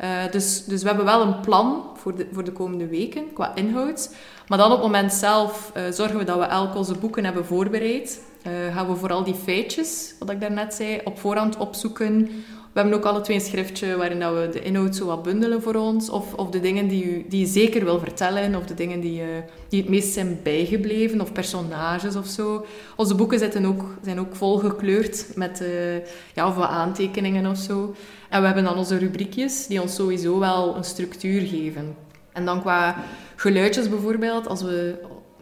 Uh, 0.00 0.08
dus, 0.30 0.64
dus 0.64 0.82
we 0.82 0.88
hebben 0.88 1.04
wel 1.06 1.22
een 1.22 1.40
plan 1.40 1.84
voor 1.96 2.16
de, 2.16 2.26
voor 2.32 2.44
de 2.44 2.52
komende 2.52 2.86
weken 2.86 3.32
qua 3.32 3.54
inhoud. 3.54 4.14
Maar 4.48 4.58
dan 4.58 4.66
op 4.66 4.76
het 4.76 4.86
moment 4.86 5.12
zelf 5.12 5.72
zorgen 5.90 6.18
we 6.18 6.24
dat 6.24 6.38
we 6.38 6.44
elk 6.44 6.74
onze 6.74 6.98
boeken 6.98 7.24
hebben 7.24 7.44
voorbereid. 7.46 8.20
Uh, 8.46 8.74
gaan 8.74 8.88
we 8.88 8.96
vooral 8.96 9.24
die 9.24 9.34
feitjes, 9.34 10.14
wat 10.18 10.30
ik 10.30 10.40
daarnet 10.40 10.74
zei, 10.74 11.00
op 11.04 11.18
voorhand 11.18 11.56
opzoeken 11.56 12.28
we 12.72 12.80
hebben 12.80 12.98
ook 12.98 13.04
alle 13.04 13.20
twee 13.20 13.36
een 13.36 13.42
schriftje 13.42 13.96
waarin 13.96 14.20
dat 14.20 14.34
we 14.34 14.48
de 14.52 14.62
inhoud 14.62 14.96
zo 14.96 15.06
wat 15.06 15.22
bundelen 15.22 15.62
voor 15.62 15.74
ons. 15.74 16.10
Of, 16.10 16.34
of 16.34 16.50
de 16.50 16.60
dingen 16.60 16.88
die, 16.88 17.04
u, 17.04 17.24
die 17.28 17.40
je 17.40 17.46
zeker 17.46 17.84
wil 17.84 17.98
vertellen. 17.98 18.54
Of 18.54 18.66
de 18.66 18.74
dingen 18.74 19.00
die, 19.00 19.20
uh, 19.20 19.26
die 19.68 19.80
het 19.80 19.90
meest 19.90 20.12
zijn 20.12 20.40
bijgebleven. 20.42 21.20
Of 21.20 21.32
personages 21.32 22.16
of 22.16 22.26
zo. 22.26 22.66
Onze 22.96 23.14
boeken 23.14 23.38
zitten 23.38 23.64
ook, 23.64 23.84
zijn 24.02 24.20
ook 24.20 24.36
vol 24.36 24.58
gekleurd 24.58 25.26
met 25.34 25.60
uh, 25.62 25.94
ja, 26.34 26.48
of 26.48 26.54
wat 26.54 26.68
aantekeningen 26.68 27.50
of 27.50 27.56
zo. 27.58 27.94
En 28.28 28.40
we 28.40 28.46
hebben 28.46 28.64
dan 28.64 28.76
onze 28.76 28.96
rubriekjes 28.98 29.66
die 29.66 29.82
ons 29.82 29.94
sowieso 29.94 30.38
wel 30.38 30.76
een 30.76 30.84
structuur 30.84 31.40
geven. 31.40 31.96
En 32.32 32.44
dan 32.44 32.60
qua 32.60 33.04
geluidjes 33.36 33.88
bijvoorbeeld, 33.88 34.48
als 34.48 34.62
we 34.62 34.98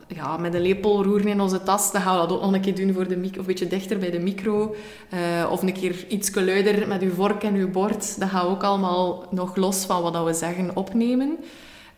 ja, 0.09 0.37
met 0.37 0.55
een 0.55 0.61
lepel 0.61 1.05
roeren 1.05 1.29
in 1.29 1.41
onze 1.41 1.63
tas, 1.63 1.93
dan 1.93 2.01
gaan 2.01 2.21
we 2.21 2.27
dat 2.27 2.37
ook 2.37 2.43
nog 2.43 2.53
een 2.53 2.61
keer 2.61 2.75
doen 2.75 2.95
voor 2.95 3.09
de 3.09 3.17
micro, 3.17 3.41
of 3.41 3.47
een 3.47 3.53
beetje 3.53 3.67
dichter 3.67 3.99
bij 3.99 4.11
de 4.11 4.19
micro. 4.19 4.75
Uh, 5.15 5.51
of 5.51 5.63
een 5.63 5.73
keer 5.73 6.05
iets 6.09 6.35
luider 6.35 6.89
met 6.89 7.03
uw 7.03 7.13
vork 7.13 7.43
en 7.43 7.55
uw 7.55 7.71
bord. 7.71 8.21
Dat 8.21 8.29
gaan 8.29 8.45
we 8.45 8.51
ook 8.51 8.63
allemaal 8.63 9.27
nog 9.31 9.57
los 9.57 9.85
van 9.85 10.03
wat 10.03 10.25
we 10.25 10.33
zeggen 10.35 10.77
opnemen. 10.77 11.37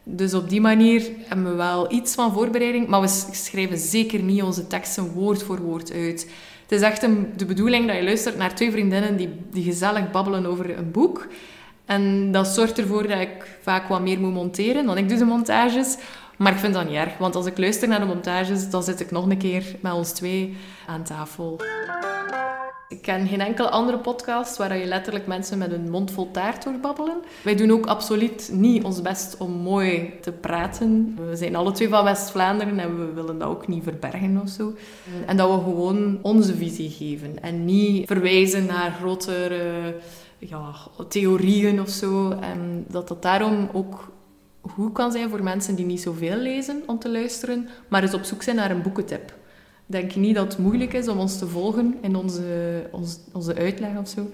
Dus 0.02 0.34
op 0.34 0.48
die 0.48 0.60
manier 0.60 1.10
hebben 1.24 1.50
we 1.50 1.54
wel 1.54 1.92
iets 1.92 2.14
van 2.14 2.32
voorbereiding, 2.32 2.86
maar 2.88 3.00
we 3.00 3.26
schrijven 3.32 3.78
zeker 3.78 4.22
niet 4.22 4.42
onze 4.42 4.66
teksten 4.66 5.12
woord 5.12 5.42
voor 5.42 5.60
woord 5.60 5.92
uit. 5.92 6.30
Het 6.62 6.72
is 6.72 6.80
echt 6.80 7.00
de 7.36 7.46
bedoeling 7.46 7.86
dat 7.86 7.96
je 7.96 8.04
luistert 8.04 8.36
naar 8.36 8.54
twee 8.54 8.70
vriendinnen 8.70 9.16
die, 9.16 9.28
die 9.50 9.64
gezellig 9.64 10.10
babbelen 10.10 10.46
over 10.46 10.78
een 10.78 10.90
boek. 10.90 11.26
En 11.84 12.32
dat 12.32 12.46
zorgt 12.46 12.78
ervoor 12.78 13.08
dat 13.08 13.20
ik 13.20 13.58
vaak 13.62 13.88
wat 13.88 14.00
meer 14.00 14.20
moet 14.20 14.32
monteren, 14.32 14.86
want 14.86 14.98
ik 14.98 15.08
doe 15.08 15.18
de 15.18 15.24
montages. 15.24 15.96
Maar 16.40 16.52
ik 16.52 16.58
vind 16.58 16.74
dat 16.74 16.86
niet 16.86 16.94
erg, 16.94 17.18
want 17.18 17.36
als 17.36 17.46
ik 17.46 17.58
luister 17.58 17.88
naar 17.88 18.00
de 18.00 18.06
montages, 18.06 18.70
dan 18.70 18.82
zit 18.82 19.00
ik 19.00 19.10
nog 19.10 19.30
een 19.30 19.38
keer 19.38 19.76
met 19.80 19.92
ons 19.92 20.12
twee 20.12 20.56
aan 20.86 21.02
tafel. 21.02 21.60
Ik 22.88 23.02
ken 23.02 23.26
geen 23.26 23.40
enkele 23.40 23.70
andere 23.70 23.98
podcast 23.98 24.56
waar 24.56 24.76
je 24.76 24.86
letterlijk 24.86 25.26
mensen 25.26 25.58
met 25.58 25.72
een 25.72 25.90
mond 25.90 26.10
vol 26.10 26.30
taart 26.30 26.64
hoort 26.64 26.80
babbelen. 26.80 27.22
Wij 27.42 27.54
doen 27.54 27.70
ook 27.70 27.86
absoluut 27.86 28.50
niet 28.52 28.84
ons 28.84 29.02
best 29.02 29.36
om 29.36 29.50
mooi 29.50 30.12
te 30.20 30.32
praten. 30.32 31.18
We 31.28 31.36
zijn 31.36 31.56
alle 31.56 31.72
twee 31.72 31.88
van 31.88 32.04
West-Vlaanderen 32.04 32.78
en 32.78 32.98
we 32.98 33.12
willen 33.12 33.38
dat 33.38 33.48
ook 33.48 33.68
niet 33.68 33.82
verbergen 33.82 34.40
of 34.42 34.48
zo. 34.48 34.74
En 35.26 35.36
dat 35.36 35.48
we 35.54 35.58
gewoon 35.58 36.18
onze 36.22 36.56
visie 36.56 36.90
geven 36.90 37.42
en 37.42 37.64
niet 37.64 38.06
verwijzen 38.06 38.66
naar 38.66 38.96
grotere 39.00 39.94
ja, 40.38 40.74
theorieën 41.08 41.80
of 41.80 41.88
zo. 41.88 42.30
En 42.30 42.84
dat 42.88 43.08
dat 43.08 43.22
daarom 43.22 43.68
ook 43.72 44.08
goed 44.62 44.92
kan 44.92 45.12
zijn 45.12 45.30
voor 45.30 45.42
mensen 45.42 45.74
die 45.74 45.86
niet 45.86 46.00
zoveel 46.00 46.36
lezen 46.36 46.82
om 46.86 46.98
te 46.98 47.10
luisteren, 47.10 47.68
maar 47.88 48.02
eens 48.02 48.14
op 48.14 48.24
zoek 48.24 48.42
zijn 48.42 48.56
naar 48.56 48.70
een 48.70 48.82
boekentip. 48.82 49.34
Denk 49.86 50.14
niet 50.14 50.34
dat 50.34 50.52
het 50.52 50.58
moeilijk 50.58 50.92
is 50.92 51.08
om 51.08 51.18
ons 51.18 51.38
te 51.38 51.46
volgen 51.46 51.98
in 52.00 52.16
onze, 52.16 52.88
onze, 52.90 53.18
onze 53.32 53.54
uitleg 53.54 53.98
of 53.98 54.08
zo? 54.08 54.30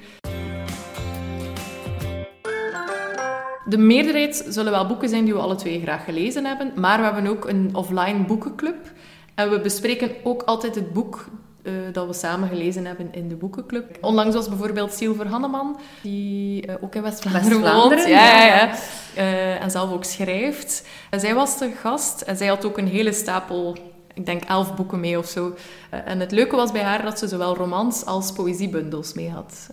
De 3.68 3.78
meerderheid 3.78 4.46
zullen 4.48 4.72
wel 4.72 4.86
boeken 4.86 5.08
zijn 5.08 5.24
die 5.24 5.34
we 5.34 5.40
alle 5.40 5.54
twee 5.54 5.80
graag 5.80 6.04
gelezen 6.04 6.44
hebben, 6.44 6.72
maar 6.76 6.98
we 6.98 7.04
hebben 7.04 7.26
ook 7.26 7.48
een 7.48 7.74
offline 7.74 8.24
boekenclub. 8.24 8.92
En 9.34 9.50
we 9.50 9.60
bespreken 9.60 10.10
ook 10.22 10.42
altijd 10.42 10.74
het 10.74 10.92
boek 10.92 11.28
uh, 11.66 11.72
dat 11.92 12.06
we 12.06 12.12
samen 12.12 12.48
gelezen 12.48 12.84
hebben 12.84 13.08
in 13.12 13.28
de 13.28 13.36
boekenclub. 13.36 13.98
Onlangs 14.00 14.34
was 14.34 14.48
bijvoorbeeld 14.48 14.92
Silver 14.92 15.28
Hanneman, 15.28 15.80
die 16.02 16.66
uh, 16.66 16.74
ook 16.80 16.94
in 16.94 17.02
West-Vlaanderen 17.02 17.62
West 17.62 17.74
woont. 17.74 18.06
Ja, 18.06 18.44
ja. 18.44 18.74
Uh, 19.16 19.62
en 19.62 19.70
zelf 19.70 19.92
ook 19.92 20.04
schrijft. 20.04 20.86
En 21.10 21.20
zij 21.20 21.34
was 21.34 21.58
de 21.58 21.70
gast 21.80 22.20
en 22.20 22.36
zij 22.36 22.46
had 22.46 22.64
ook 22.64 22.78
een 22.78 22.88
hele 22.88 23.12
stapel, 23.12 23.76
ik 24.14 24.26
denk 24.26 24.44
elf 24.44 24.74
boeken 24.74 25.00
mee 25.00 25.18
of 25.18 25.26
zo. 25.26 25.54
en 25.90 26.20
het 26.20 26.30
leuke 26.30 26.56
was 26.56 26.72
bij 26.72 26.82
haar 26.82 27.02
dat 27.02 27.18
ze 27.18 27.28
zowel 27.28 27.56
romans 27.56 28.04
als 28.04 28.32
poëziebundels 28.32 29.14
mee 29.14 29.30
had. 29.30 29.66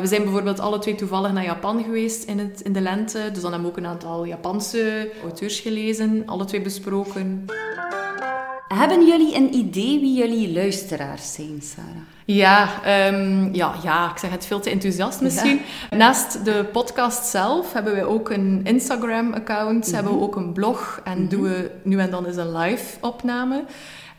we 0.00 0.06
zijn 0.06 0.22
bijvoorbeeld 0.22 0.60
alle 0.60 0.78
twee 0.78 0.94
toevallig 0.94 1.32
naar 1.32 1.44
Japan 1.44 1.82
geweest 1.82 2.24
in, 2.24 2.38
het, 2.38 2.60
in 2.60 2.72
de 2.72 2.80
lente. 2.80 3.30
Dus 3.32 3.42
dan 3.42 3.52
hebben 3.52 3.70
we 3.70 3.76
ook 3.76 3.84
een 3.84 3.90
aantal 3.90 4.24
Japanse 4.24 5.10
auteurs 5.22 5.60
gelezen, 5.60 6.22
alle 6.26 6.44
twee 6.44 6.62
besproken. 6.62 7.44
Hebben 8.68 9.06
jullie 9.06 9.36
een 9.36 9.54
idee 9.54 10.00
wie 10.00 10.18
jullie 10.18 10.52
luisteraars 10.52 11.32
zijn, 11.32 11.62
Sarah? 11.62 12.02
Ja, 12.24 12.68
um, 13.08 13.54
ja, 13.54 13.74
ja, 13.82 14.10
ik 14.10 14.18
zeg 14.18 14.30
het 14.30 14.46
veel 14.46 14.60
te 14.60 14.70
enthousiast 14.70 15.20
misschien. 15.20 15.60
Naast 15.90 16.44
de 16.44 16.64
podcast 16.72 17.24
zelf 17.24 17.72
hebben 17.72 17.94
we 17.94 18.04
ook 18.04 18.30
een 18.30 18.60
Instagram-account, 18.64 19.86
mm 19.86 19.94
hebben 19.94 20.12
we 20.12 20.20
ook 20.20 20.36
een 20.36 20.52
blog 20.52 21.00
en 21.04 21.18
mm 21.18 21.28
doen 21.28 21.42
we 21.42 21.70
nu 21.82 21.98
en 21.98 22.10
dan 22.10 22.26
eens 22.26 22.36
een 22.36 22.56
live-opname. 22.56 23.64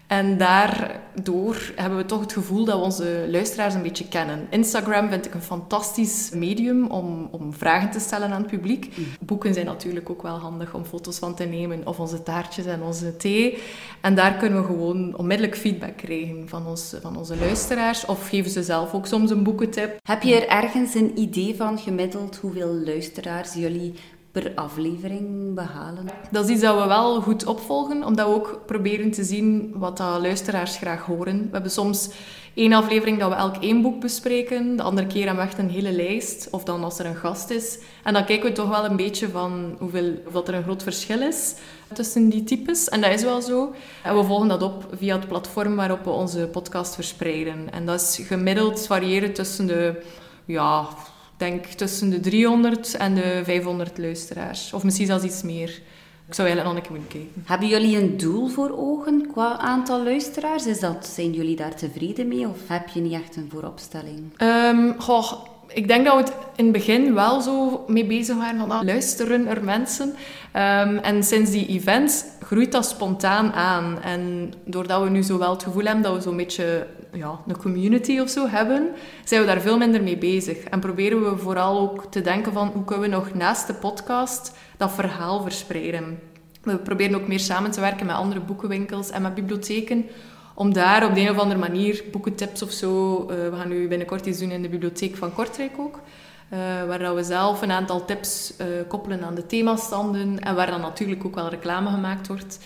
En 0.10 0.38
daardoor 0.38 1.72
hebben 1.76 1.98
we 1.98 2.06
toch 2.06 2.20
het 2.20 2.34
gevoel 2.34 2.66
dat 2.66 2.78
we 2.78 2.84
onze 2.84 3.26
luisteraars 3.28 3.74
een 3.74 3.82
beetje 3.82 4.08
kennen. 4.08 4.48
Instagram 4.50 5.10
vind 5.10 5.26
ik 5.26 5.34
een 5.34 5.42
fantastisch 5.42 6.30
medium 6.34 6.88
om, 6.88 7.28
om 7.32 7.54
vragen 7.54 7.92
te 7.92 8.00
stellen 8.00 8.32
aan 8.32 8.42
het 8.42 8.52
publiek. 8.52 8.98
Mm. 8.98 9.06
Boeken 9.26 9.54
zijn 9.54 9.66
natuurlijk 9.66 10.10
ook 10.10 10.22
wel 10.22 10.38
handig 10.38 10.74
om 10.74 10.86
foto's 10.86 11.18
van 11.18 11.36
te 11.36 11.44
nemen, 11.44 11.88
of 11.88 12.00
onze 12.00 12.24
taartjes 12.24 12.66
en 12.66 12.82
onze 12.82 13.18
thee. 13.18 13.58
En 14.02 14.16
daar 14.16 14.34
kunnen 14.34 14.62
we 14.62 14.66
gewoon 14.66 15.18
onmiddellijk 15.18 15.58
feedback 15.58 15.98
krijgen 15.98 16.50
van, 16.50 16.68
ons, 16.68 16.96
van 17.02 17.18
onze 17.18 17.38
luisteraars. 17.38 18.06
Of 18.06 18.30
geven 18.30 18.52
ze 18.52 18.64
zelf 18.64 18.94
ook 18.94 19.06
soms 19.06 19.32
een 19.32 19.44
boekentip. 19.44 20.00
Heb 20.04 20.24
je 20.24 20.36
er 20.36 20.64
ergens 20.64 20.94
een 20.94 21.20
idee 21.20 21.56
van 21.56 21.80
gemiddeld 21.80 22.38
hoeveel 22.38 22.74
luisteraars 22.74 23.54
jullie 23.54 23.94
aflevering 24.56 25.54
behalen? 25.56 26.06
Dat 26.32 26.46
is 26.46 26.52
iets 26.52 26.62
dat 26.62 26.82
we 26.82 26.88
wel 26.88 27.22
goed 27.22 27.46
opvolgen, 27.46 28.04
omdat 28.04 28.28
we 28.28 28.34
ook 28.34 28.62
proberen 28.66 29.12
te 29.12 29.24
zien 29.24 29.74
wat 29.76 29.98
de 29.98 30.04
luisteraars 30.04 30.78
graag 30.78 31.06
horen. 31.06 31.38
We 31.38 31.50
hebben 31.52 31.72
soms 31.72 32.10
één 32.54 32.74
aflevering 32.74 33.20
dat 33.20 33.30
we 33.30 33.36
elk 33.36 33.56
één 33.56 33.82
boek 33.82 34.02
bespreken, 34.02 34.76
de 34.76 34.84
andere 34.84 35.08
keer 35.08 35.26
hebben 35.26 35.48
we 35.48 35.62
een 35.62 35.70
hele 35.70 35.92
lijst, 35.92 36.48
of 36.52 36.64
dan 36.64 36.84
als 36.84 37.00
er 37.00 37.06
een 37.06 37.16
gast 37.16 37.50
is. 37.50 37.80
En 38.04 38.14
dan 38.14 38.26
kijken 38.26 38.50
we 38.50 38.56
toch 38.56 38.70
wel 38.70 38.86
een 38.86 38.96
beetje 38.96 39.30
van 39.30 39.76
hoeveel, 39.80 40.14
of 40.26 40.34
dat 40.34 40.48
er 40.48 40.54
een 40.54 40.64
groot 40.64 40.84
verschil 40.84 41.22
is 41.22 41.56
tussen 41.94 42.30
die 42.30 42.44
types. 42.44 42.90
En 42.90 43.02
dat 43.02 43.12
is 43.12 43.24
wel 43.24 43.42
zo. 43.42 43.74
En 44.04 44.16
we 44.16 44.24
volgen 44.24 44.48
dat 44.48 44.62
op 44.62 44.88
via 44.98 45.16
het 45.16 45.28
platform 45.28 45.76
waarop 45.76 46.04
we 46.04 46.10
onze 46.10 46.48
podcast 46.52 46.96
verspreiden. 46.96 47.72
En 47.72 47.86
dat 47.86 48.02
is 48.02 48.20
gemiddeld 48.28 48.86
variëren 48.88 49.34
tussen 49.34 49.68
de 49.68 50.02
ja, 50.46 50.88
denk 51.40 51.66
tussen 51.66 52.10
de 52.10 52.20
300 52.20 52.96
en 52.96 53.14
de 53.16 53.42
500 53.44 53.98
luisteraars. 53.98 54.74
Of 54.74 54.84
misschien 54.84 55.06
zelfs 55.06 55.24
iets 55.24 55.42
meer. 55.42 55.82
Ik 56.28 56.36
zou 56.36 56.48
eigenlijk 56.48 56.78
nog 56.78 56.86
een 56.86 56.92
keer 56.92 57.00
moeten 57.00 57.20
kijken. 57.20 57.44
Hebben 57.46 57.68
jullie 57.68 57.98
een 57.98 58.18
doel 58.18 58.48
voor 58.48 58.78
ogen 58.78 59.28
qua 59.32 59.58
aantal 59.58 60.04
luisteraars? 60.04 60.66
Is 60.66 60.80
dat, 60.80 61.08
zijn 61.08 61.32
jullie 61.32 61.56
daar 61.56 61.76
tevreden 61.76 62.28
mee 62.28 62.48
of 62.48 62.58
heb 62.68 62.88
je 62.88 63.02
niet 63.02 63.14
echt 63.14 63.36
een 63.36 63.50
vooropstelling? 63.52 64.42
Um, 64.42 65.00
goh, 65.00 65.32
ik 65.68 65.88
denk 65.88 66.06
dat 66.06 66.16
we 66.16 66.22
het 66.22 66.34
in 66.56 66.64
het 66.64 66.74
begin 66.74 67.14
wel 67.14 67.42
zo 67.42 67.84
mee 67.88 68.06
bezig 68.06 68.38
waren 68.38 68.60
van 68.60 68.72
ah, 68.72 68.84
luisteren 68.84 69.48
er 69.48 69.64
mensen. 69.64 70.08
Um, 70.08 70.98
en 70.98 71.24
sinds 71.24 71.52
die 71.52 71.68
events 71.68 72.24
groeit 72.42 72.72
dat 72.72 72.86
spontaan 72.86 73.54
aan. 73.54 74.02
En 74.02 74.54
doordat 74.66 75.04
we 75.04 75.10
nu 75.10 75.22
zo 75.22 75.38
wel 75.38 75.52
het 75.52 75.64
gevoel 75.64 75.84
hebben 75.84 76.04
dat 76.04 76.16
we 76.16 76.22
zo'n 76.22 76.38
beetje 76.38 76.88
ja, 77.12 77.40
een 77.48 77.58
community 77.58 78.20
of 78.20 78.30
zo 78.30 78.48
hebben, 78.48 78.90
zijn 79.24 79.42
we 79.42 79.48
daar 79.48 79.62
veel 79.62 79.78
minder 79.78 80.04
mee 80.04 80.18
bezig. 80.18 80.64
En 80.64 80.80
proberen 80.80 81.24
we 81.24 81.38
vooral 81.38 81.80
ook 81.80 82.06
te 82.12 82.22
denken 82.22 82.54
van 82.54 82.68
hoe 82.68 82.84
kunnen 82.84 83.10
we 83.10 83.16
nog 83.16 83.34
naast 83.34 83.68
de 83.68 83.74
podcast 83.74 84.54
dat 84.78 84.92
verhaal 84.92 85.42
verspreiden. 85.42 86.20
We 86.62 86.78
proberen 86.78 87.22
ook 87.22 87.28
meer 87.28 87.40
samen 87.40 87.72
te 87.72 87.82
werken 87.82 88.06
met 88.06 88.16
andere 88.16 88.40
boekenwinkels 88.40 89.10
en 89.10 89.22
met 89.22 89.36
bibliotheken 89.36 90.06
om 90.54 90.74
daar 90.74 91.06
op 91.06 91.16
de 91.16 91.22
een 91.22 91.30
of 91.30 91.38
andere 91.38 91.60
manier 91.60 92.04
boekentips 92.12 92.62
of 92.62 92.72
zo... 92.72 93.22
Uh, 93.22 93.28
we 93.28 93.56
gaan 93.56 93.70
nu 93.70 93.88
binnenkort 93.88 94.26
iets 94.26 94.40
doen 94.40 94.52
in 94.52 94.62
de 94.62 94.70
bibliotheek 94.70 95.18
van 95.18 95.34
Kortrijk 95.34 95.72
ook. 95.80 96.00
Uh, 96.54 96.60
waar 96.88 97.16
we 97.16 97.24
zelf 97.24 97.62
een 97.62 97.72
aantal 97.72 98.06
tips 98.06 98.54
uh, 98.62 98.66
koppelen 98.88 99.24
aan 99.24 99.36
de 99.36 99.46
themastanden 99.46 100.40
en 100.40 100.56
waar 100.56 100.72
dan 100.72 100.82
natuurlijk 100.82 101.26
ook 101.26 101.36
wel 101.36 101.50
reclame 101.50 101.90
gemaakt 101.90 102.28
wordt 102.28 102.60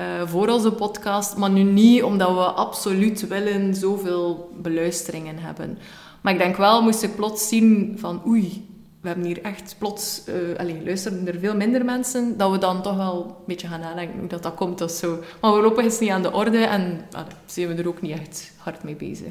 uh, 0.00 0.06
voor 0.24 0.48
onze 0.48 0.72
podcast. 0.72 1.36
Maar 1.36 1.50
nu 1.50 1.62
niet 1.62 2.02
omdat 2.02 2.28
we 2.28 2.44
absoluut 2.44 3.26
willen 3.26 3.74
zoveel 3.74 4.50
beluisteringen 4.62 5.38
hebben. 5.38 5.78
Maar 6.20 6.32
ik 6.32 6.38
denk 6.38 6.56
wel, 6.56 6.82
moest 6.82 7.02
ik 7.02 7.16
plots 7.16 7.48
zien 7.48 7.96
van 7.98 8.22
oei, 8.26 8.66
we 9.00 9.12
hebben 9.12 9.26
hier 9.26 9.42
echt 9.42 9.74
plots, 9.78 10.22
uh, 10.28 10.58
allez, 10.58 10.84
luisteren 10.84 11.26
er 11.26 11.38
veel 11.38 11.56
minder 11.56 11.84
mensen, 11.84 12.36
dat 12.36 12.50
we 12.50 12.58
dan 12.58 12.82
toch 12.82 12.96
wel 12.96 13.24
een 13.24 13.44
beetje 13.46 13.68
gaan 13.68 13.80
nadenken 13.80 14.18
hoe 14.18 14.28
dat, 14.28 14.42
dat 14.42 14.54
komt 14.54 14.80
of 14.80 14.90
zo. 14.90 15.18
Maar 15.40 15.50
voorlopig 15.50 15.84
is 15.84 15.92
het 15.92 16.00
niet 16.00 16.10
aan 16.10 16.22
de 16.22 16.32
orde 16.32 16.58
en 16.58 17.00
uh, 17.14 17.20
zijn 17.46 17.68
we 17.68 17.74
er 17.74 17.88
ook 17.88 18.00
niet 18.00 18.18
echt 18.18 18.52
hard 18.56 18.82
mee 18.82 18.96
bezig. 18.96 19.30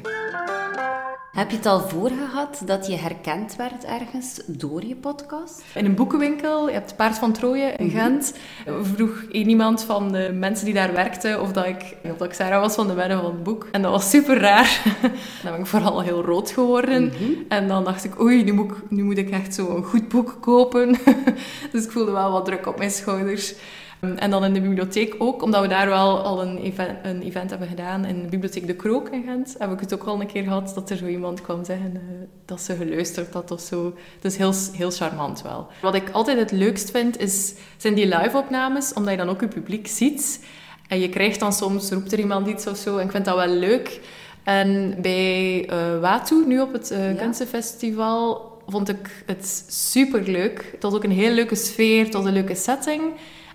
Heb 1.32 1.50
je 1.50 1.56
het 1.56 1.66
al 1.66 1.80
voor 1.80 2.08
gehad 2.08 2.62
dat 2.64 2.86
je 2.86 2.96
herkend 2.96 3.56
werd 3.56 3.84
ergens 3.84 4.40
door 4.46 4.84
je 4.84 4.96
podcast? 4.96 5.62
In 5.74 5.84
een 5.84 5.94
boekenwinkel, 5.94 6.68
je 6.68 6.72
hebt 6.72 6.96
Paard 6.96 7.18
van 7.18 7.32
Troje 7.32 7.72
in 7.76 7.90
Gent, 7.90 8.34
vroeg 8.82 9.24
iemand 9.30 9.82
van 9.84 10.12
de 10.12 10.30
mensen 10.34 10.64
die 10.64 10.74
daar 10.74 10.92
werkten 10.92 11.40
of 11.40 11.52
dat 11.52 11.66
ik, 11.66 11.96
of 12.02 12.16
dat 12.16 12.28
ik 12.28 12.34
Sarah 12.34 12.60
was 12.60 12.74
van 12.74 12.86
de 12.86 12.94
wennen 12.94 13.20
van 13.20 13.30
het 13.30 13.42
boek. 13.42 13.68
En 13.72 13.82
dat 13.82 13.90
was 13.90 14.10
super 14.10 14.38
raar. 14.40 14.82
dan 15.42 15.52
ben 15.52 15.60
ik 15.60 15.66
vooral 15.66 16.00
heel 16.00 16.24
rood 16.24 16.50
geworden. 16.50 17.12
En 17.48 17.68
dan 17.68 17.84
dacht 17.84 18.04
ik, 18.04 18.20
oei, 18.20 18.44
nu 18.44 18.52
moet 18.52 18.70
ik, 18.70 18.76
nu 18.88 19.02
moet 19.02 19.18
ik 19.18 19.30
echt 19.30 19.54
zo 19.54 19.76
een 19.76 19.84
goed 19.84 20.08
boek 20.08 20.36
kopen. 20.40 20.96
dus 21.72 21.84
ik 21.84 21.90
voelde 21.90 22.12
wel 22.12 22.32
wat 22.32 22.44
druk 22.44 22.66
op 22.66 22.78
mijn 22.78 22.90
schouders. 22.90 23.54
En 24.00 24.30
dan 24.30 24.44
in 24.44 24.52
de 24.52 24.60
bibliotheek 24.60 25.14
ook, 25.18 25.42
omdat 25.42 25.62
we 25.62 25.68
daar 25.68 25.88
wel 25.88 26.18
al 26.20 26.42
een 26.42 26.58
event, 26.58 26.98
een 27.02 27.22
event 27.22 27.50
hebben 27.50 27.68
gedaan 27.68 28.04
in 28.04 28.22
de 28.22 28.28
bibliotheek 28.28 28.66
De 28.66 28.74
Krook 28.74 29.08
in 29.08 29.22
Gent, 29.22 29.54
heb 29.58 29.72
ik 29.72 29.80
het 29.80 29.94
ook 29.94 30.04
al 30.04 30.20
een 30.20 30.26
keer 30.26 30.42
gehad 30.42 30.72
dat 30.74 30.90
er 30.90 30.96
zo 30.96 31.06
iemand 31.06 31.40
kwam 31.40 31.64
zeggen 31.64 31.92
eh, 31.94 32.00
dat 32.44 32.60
ze 32.60 32.74
geluisterd 32.74 33.32
had 33.32 33.50
of 33.50 33.60
zo. 33.60 33.94
Dus 34.20 34.36
heel, 34.36 34.52
heel 34.72 34.90
charmant 34.90 35.42
wel. 35.42 35.66
Wat 35.82 35.94
ik 35.94 36.10
altijd 36.10 36.38
het 36.38 36.50
leukst 36.50 36.90
vind, 36.90 37.18
is, 37.18 37.54
zijn 37.76 37.94
die 37.94 38.06
live-opnames, 38.18 38.92
omdat 38.92 39.12
je 39.12 39.18
dan 39.18 39.28
ook 39.28 39.40
je 39.40 39.48
publiek 39.48 39.86
ziet. 39.86 40.44
En 40.88 41.00
je 41.00 41.08
krijgt 41.08 41.40
dan 41.40 41.52
soms, 41.52 41.90
roept 41.90 42.12
er 42.12 42.18
iemand 42.18 42.48
iets 42.48 42.66
of 42.66 42.76
zo, 42.76 42.96
en 42.96 43.04
ik 43.04 43.10
vind 43.10 43.24
dat 43.24 43.36
wel 43.36 43.48
leuk. 43.48 44.00
En 44.42 44.94
bij 45.02 45.70
uh, 45.70 46.00
Watu, 46.00 46.44
nu 46.46 46.60
op 46.60 46.72
het 46.72 46.90
uh, 46.90 46.98
Kunstenfestival, 47.18 48.54
vond 48.66 48.88
ik 48.88 49.24
het 49.26 49.64
super 49.68 50.22
leuk. 50.22 50.68
Het 50.72 50.82
was 50.82 50.94
ook 50.94 51.04
een 51.04 51.10
heel 51.10 51.32
leuke 51.32 51.54
sfeer, 51.54 52.04
het 52.04 52.12
was 52.12 52.24
een 52.24 52.32
leuke 52.32 52.54
setting. 52.54 53.02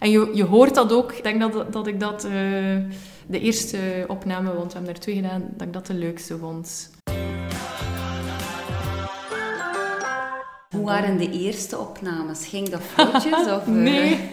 En 0.02 0.12
je, 0.12 0.32
je 0.34 0.44
hoort 0.44 0.76
dat 0.76 0.92
ook. 0.92 1.12
Ik 1.12 1.24
denk 1.24 1.40
dat, 1.40 1.74
dat 1.74 1.88
ik 1.88 2.00
dat 2.00 2.26
uh, 2.26 2.32
de 3.28 3.40
eerste 3.40 3.78
opname, 4.08 4.54
want 4.54 4.72
we 4.72 4.78
hebben 4.78 4.94
er 4.94 5.00
twee 5.00 5.16
gedaan, 5.16 5.44
dat 5.54 5.68
ik 5.68 5.74
dat 5.74 5.86
de 5.86 5.94
leukste 5.94 6.38
vond. 6.38 6.90
Hoe 10.70 10.86
waren 10.86 11.18
de 11.18 11.32
eerste 11.32 11.78
opnames? 11.78 12.48
Ging 12.48 12.70
dat 12.70 12.82
vlotjes? 12.82 13.48
of, 13.48 13.68
nee. 13.68 14.30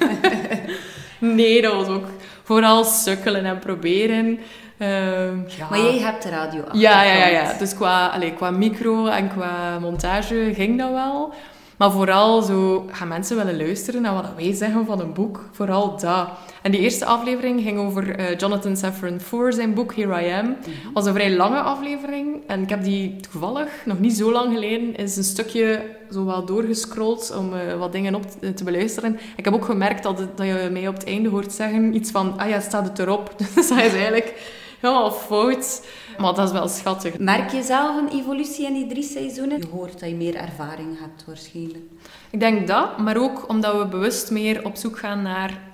nee, 1.18 1.62
dat 1.62 1.74
was 1.74 1.86
ook 1.86 2.06
vooral 2.42 2.84
sukkelen 2.84 3.44
en 3.44 3.58
proberen. 3.58 4.38
Ja. 4.78 5.68
Maar 5.70 5.80
jij 5.80 5.98
hebt 5.98 6.22
de 6.22 6.28
radio 6.28 6.64
ja, 6.72 7.02
ja, 7.02 7.14
ja, 7.14 7.26
ja. 7.26 7.52
Dus 7.58 7.74
qua, 7.74 8.06
allez, 8.06 8.34
qua 8.34 8.50
micro 8.50 9.06
en 9.06 9.28
qua 9.28 9.78
montage 9.78 10.50
ging 10.54 10.78
dat 10.78 10.90
wel. 10.90 11.34
Maar 11.78 11.90
vooral 11.90 12.42
zo 12.42 12.86
gaan 12.90 13.08
mensen 13.08 13.36
willen 13.36 13.56
luisteren 13.56 14.02
naar 14.02 14.14
wat 14.14 14.34
wij 14.36 14.52
zeggen 14.52 14.86
van 14.86 15.00
een 15.00 15.12
boek. 15.12 15.48
Vooral 15.52 15.98
dat. 15.98 16.28
En 16.62 16.70
die 16.70 16.80
eerste 16.80 17.04
aflevering 17.04 17.62
ging 17.62 17.78
over 17.78 18.20
uh, 18.20 18.36
Jonathan 18.36 18.76
Safran 18.76 19.20
Foer, 19.20 19.52
zijn 19.52 19.74
boek 19.74 19.94
Here 19.94 20.26
I 20.26 20.32
Am. 20.32 20.46
Mhm. 20.46 20.92
was 20.92 21.06
een 21.06 21.14
vrij 21.14 21.36
lange 21.36 21.60
aflevering. 21.60 22.36
En 22.46 22.62
ik 22.62 22.68
heb 22.68 22.82
die 22.82 23.16
toevallig, 23.30 23.68
nog 23.84 23.98
niet 23.98 24.16
zo 24.16 24.32
lang 24.32 24.52
geleden, 24.52 24.96
is 24.96 25.16
een 25.16 25.24
stukje 25.24 25.96
zo 26.10 26.24
wel 26.24 26.44
doorgescrolld 26.44 27.36
om 27.38 27.52
uh, 27.52 27.78
wat 27.78 27.92
dingen 27.92 28.14
op 28.14 28.22
te, 28.40 28.54
te, 28.54 28.64
beluisteren. 28.64 29.18
Ik 29.36 29.44
heb 29.44 29.54
ook 29.54 29.64
gemerkt 29.64 30.02
dat, 30.02 30.18
het, 30.18 30.36
dat 30.36 30.46
je 30.46 30.68
mij 30.72 30.88
op 30.88 30.94
het 30.94 31.06
einde 31.06 31.28
hoort 31.28 31.52
zeggen 31.52 31.94
iets 31.94 32.10
van, 32.10 32.38
ah 32.38 32.48
ja, 32.48 32.60
staat 32.60 32.88
het 32.88 32.98
erop? 32.98 33.34
Dus 33.38 33.54
dat 33.54 33.64
is 33.64 33.70
eigenlijk 33.70 34.34
helemaal 34.80 35.10
fout. 35.10 35.86
Maar 36.18 36.34
dat 36.34 36.46
is 36.46 36.52
wel 36.52 36.68
schattig. 36.68 37.18
Merk 37.18 37.50
je 37.50 37.62
zelf 37.62 37.96
een 37.96 38.18
evolutie 38.18 38.66
in 38.66 38.72
die 38.72 38.86
drie 38.86 39.02
seizoenen? 39.02 39.58
Je 39.58 39.66
hoort 39.66 40.00
dat 40.00 40.08
je 40.08 40.14
meer 40.14 40.34
ervaring 40.34 40.98
hebt 41.00 41.24
waarschijnlijk. 41.24 41.84
Ik 42.30 42.40
denk 42.40 42.66
dat, 42.66 42.98
maar 42.98 43.16
ook 43.16 43.48
omdat 43.48 43.76
we 43.78 43.86
bewust 43.86 44.30
meer 44.30 44.64
op 44.64 44.76
zoek 44.76 44.98
gaan 44.98 45.22
naar 45.22 45.67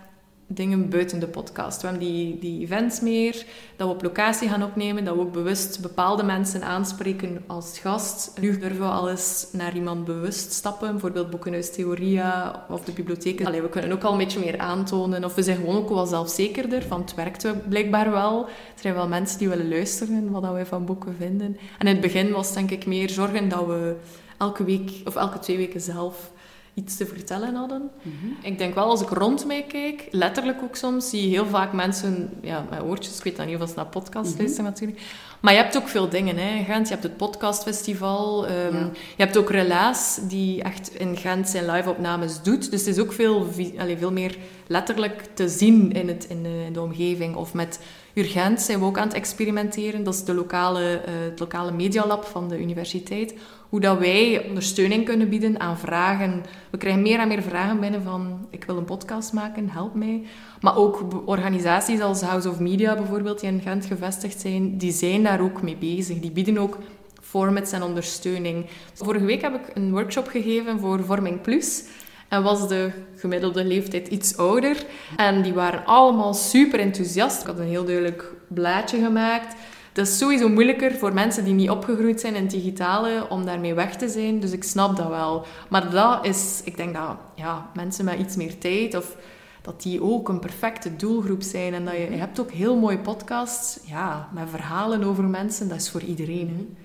dingen 0.54 0.88
buiten 0.88 1.20
de 1.20 1.26
podcast. 1.26 1.80
We 1.80 1.88
hebben 1.88 2.06
die, 2.06 2.38
die 2.38 2.60
events 2.62 3.00
meer, 3.00 3.44
dat 3.76 3.88
we 3.88 3.94
op 3.94 4.02
locatie 4.02 4.48
gaan 4.48 4.62
opnemen, 4.62 5.04
dat 5.04 5.14
we 5.14 5.20
ook 5.20 5.32
bewust 5.32 5.80
bepaalde 5.80 6.22
mensen 6.22 6.62
aanspreken 6.62 7.44
als 7.46 7.78
gast. 7.78 8.32
Nu 8.40 8.58
durven 8.58 8.78
we 8.78 8.84
al 8.84 9.10
eens 9.10 9.48
naar 9.52 9.74
iemand 9.74 10.04
bewust 10.04 10.52
stappen, 10.52 10.90
bijvoorbeeld 10.90 11.30
Boekenhuis 11.30 11.72
Theoria 11.72 12.64
of 12.68 12.84
de 12.84 12.92
bibliotheek. 12.92 13.44
Allee, 13.44 13.62
we 13.62 13.68
kunnen 13.68 13.92
ook 13.92 14.04
al 14.04 14.12
een 14.12 14.18
beetje 14.18 14.40
meer 14.40 14.58
aantonen, 14.58 15.24
of 15.24 15.34
we 15.34 15.42
zijn 15.42 15.56
gewoon 15.56 15.76
ook 15.76 15.88
wel 15.88 16.06
zelfzekerder, 16.06 16.82
van 16.82 17.00
het 17.00 17.14
werkt 17.14 17.68
blijkbaar 17.68 18.10
wel. 18.10 18.44
Er 18.46 18.80
zijn 18.80 18.94
wel 18.94 19.08
mensen 19.08 19.38
die 19.38 19.48
willen 19.48 19.68
luisteren 19.68 20.30
wat 20.30 20.52
wij 20.52 20.66
van 20.66 20.84
boeken 20.84 21.14
vinden. 21.18 21.56
En 21.78 21.86
in 21.86 21.92
het 21.92 22.00
begin 22.00 22.32
was 22.32 22.54
denk 22.54 22.70
ik 22.70 22.86
meer 22.86 23.10
zorgen 23.10 23.48
dat 23.48 23.66
we 23.66 23.96
elke 24.38 24.64
week 24.64 24.90
of 25.04 25.16
elke 25.16 25.38
twee 25.38 25.56
weken 25.56 25.80
zelf 25.80 26.32
iets 26.74 26.96
te 26.96 27.06
vertellen 27.06 27.54
hadden. 27.54 27.90
-hmm. 28.02 28.36
Ik 28.42 28.58
denk 28.58 28.74
wel, 28.74 28.84
als 28.84 29.02
ik 29.02 29.08
rond 29.08 29.46
mij 29.46 29.64
kijk, 29.68 30.08
letterlijk 30.10 30.62
ook 30.62 30.76
soms, 30.76 31.10
zie 31.10 31.22
je 31.22 31.28
heel 31.28 31.46
vaak 31.46 31.72
mensen 31.72 32.30
ja, 32.40 32.66
met 32.70 32.82
oortjes. 32.82 33.16
Ik 33.16 33.24
weet 33.24 33.36
dan 33.36 33.46
niet 33.46 33.60
of 33.60 33.68
ze 33.68 33.74
naar 33.76 33.86
podcast 33.86 34.24
mm 34.24 34.30
-hmm. 34.30 34.40
luisteren 34.40 34.70
natuurlijk. 34.70 35.00
Maar 35.40 35.52
je 35.52 35.58
hebt 35.58 35.76
ook 35.76 35.88
veel 35.88 36.08
dingen 36.08 36.36
hè, 36.36 36.56
in 36.56 36.64
Gent. 36.64 36.86
Je 36.88 36.92
hebt 36.92 37.06
het 37.06 37.16
podcastfestival. 37.16 38.48
Um, 38.48 38.52
ja. 38.52 38.90
Je 39.16 39.22
hebt 39.22 39.36
ook 39.36 39.50
Relaas, 39.50 40.18
die 40.28 40.62
echt 40.62 40.94
in 40.94 41.16
Gent 41.16 41.48
zijn 41.48 41.70
live-opnames 41.70 42.42
doet. 42.42 42.70
Dus 42.70 42.80
het 42.80 42.96
is 42.96 43.02
ook 43.02 43.12
veel, 43.12 43.48
allez, 43.78 43.98
veel 43.98 44.12
meer 44.12 44.36
letterlijk 44.66 45.28
te 45.34 45.48
zien 45.48 45.92
in, 45.92 46.08
het, 46.08 46.26
in, 46.28 46.42
de, 46.42 46.62
in 46.66 46.72
de 46.72 46.80
omgeving. 46.80 47.36
Of 47.36 47.54
met 47.54 47.80
Urgent 48.14 48.60
zijn 48.60 48.78
we 48.78 48.84
ook 48.84 48.98
aan 48.98 49.06
het 49.06 49.16
experimenteren. 49.16 50.04
Dat 50.04 50.14
is 50.14 50.24
de 50.24 50.34
lokale, 50.34 50.82
uh, 50.82 51.14
het 51.30 51.40
lokale 51.40 51.72
medialab 51.72 52.24
van 52.24 52.48
de 52.48 52.60
universiteit. 52.60 53.34
Hoe 53.74 53.82
dat 53.82 53.98
wij 53.98 54.44
ondersteuning 54.48 55.04
kunnen 55.04 55.28
bieden 55.28 55.60
aan 55.60 55.78
vragen. 55.78 56.42
We 56.70 56.78
krijgen 56.78 57.02
meer 57.02 57.18
en 57.18 57.28
meer 57.28 57.42
vragen 57.42 57.80
binnen 57.80 58.02
van... 58.02 58.46
Ik 58.50 58.64
wil 58.64 58.76
een 58.76 58.84
podcast 58.84 59.32
maken, 59.32 59.70
help 59.70 59.94
mij. 59.94 60.22
Maar 60.60 60.76
ook 60.76 61.04
organisaties 61.24 62.00
als 62.00 62.20
House 62.22 62.48
of 62.48 62.60
Media 62.60 62.94
bijvoorbeeld, 62.94 63.40
die 63.40 63.50
in 63.50 63.60
Gent 63.60 63.86
gevestigd 63.86 64.40
zijn, 64.40 64.78
die 64.78 64.92
zijn 64.92 65.22
daar 65.22 65.40
ook 65.40 65.62
mee 65.62 65.76
bezig. 65.76 66.20
Die 66.20 66.30
bieden 66.30 66.58
ook 66.58 66.78
formats 67.22 67.72
en 67.72 67.82
ondersteuning. 67.82 68.66
Vorige 68.92 69.24
week 69.24 69.42
heb 69.42 69.54
ik 69.54 69.76
een 69.76 69.90
workshop 69.90 70.26
gegeven 70.26 70.80
voor 70.80 71.04
Vorming 71.04 71.40
Plus. 71.40 71.84
En 72.28 72.42
was 72.42 72.68
de 72.68 72.90
gemiddelde 73.16 73.64
leeftijd 73.64 74.08
iets 74.08 74.36
ouder. 74.36 74.76
En 75.16 75.42
die 75.42 75.52
waren 75.52 75.86
allemaal 75.86 76.34
super 76.34 76.80
enthousiast. 76.80 77.40
Ik 77.40 77.46
had 77.46 77.58
een 77.58 77.66
heel 77.66 77.84
duidelijk 77.84 78.32
blaadje 78.48 78.98
gemaakt. 78.98 79.54
Dat 79.94 80.06
is 80.06 80.18
sowieso 80.18 80.48
moeilijker 80.48 80.92
voor 80.94 81.12
mensen 81.12 81.44
die 81.44 81.54
niet 81.54 81.70
opgegroeid 81.70 82.20
zijn 82.20 82.34
in 82.34 82.42
het 82.42 82.50
digitale 82.50 83.26
om 83.28 83.44
daarmee 83.44 83.74
weg 83.74 83.96
te 83.96 84.08
zijn. 84.08 84.40
Dus 84.40 84.52
ik 84.52 84.64
snap 84.64 84.96
dat 84.96 85.08
wel. 85.08 85.46
Maar 85.68 85.90
dat 85.90 86.26
is, 86.26 86.60
ik 86.64 86.76
denk 86.76 86.94
dat 86.94 87.16
ja, 87.34 87.70
mensen 87.74 88.04
met 88.04 88.18
iets 88.18 88.36
meer 88.36 88.58
tijd 88.58 88.94
of 88.94 89.16
dat 89.62 89.82
die 89.82 90.02
ook 90.02 90.28
een 90.28 90.38
perfecte 90.38 90.96
doelgroep 90.96 91.42
zijn. 91.42 91.74
En 91.74 91.84
dat 91.84 91.94
je, 91.94 92.10
je 92.10 92.16
hebt 92.16 92.40
ook 92.40 92.50
heel 92.50 92.76
mooie 92.76 92.98
podcasts 92.98 93.78
ja, 93.84 94.28
met 94.32 94.50
verhalen 94.50 95.04
over 95.04 95.24
mensen. 95.24 95.68
Dat 95.68 95.78
is 95.78 95.90
voor 95.90 96.02
iedereen. 96.02 96.48
Hè. 96.48 96.83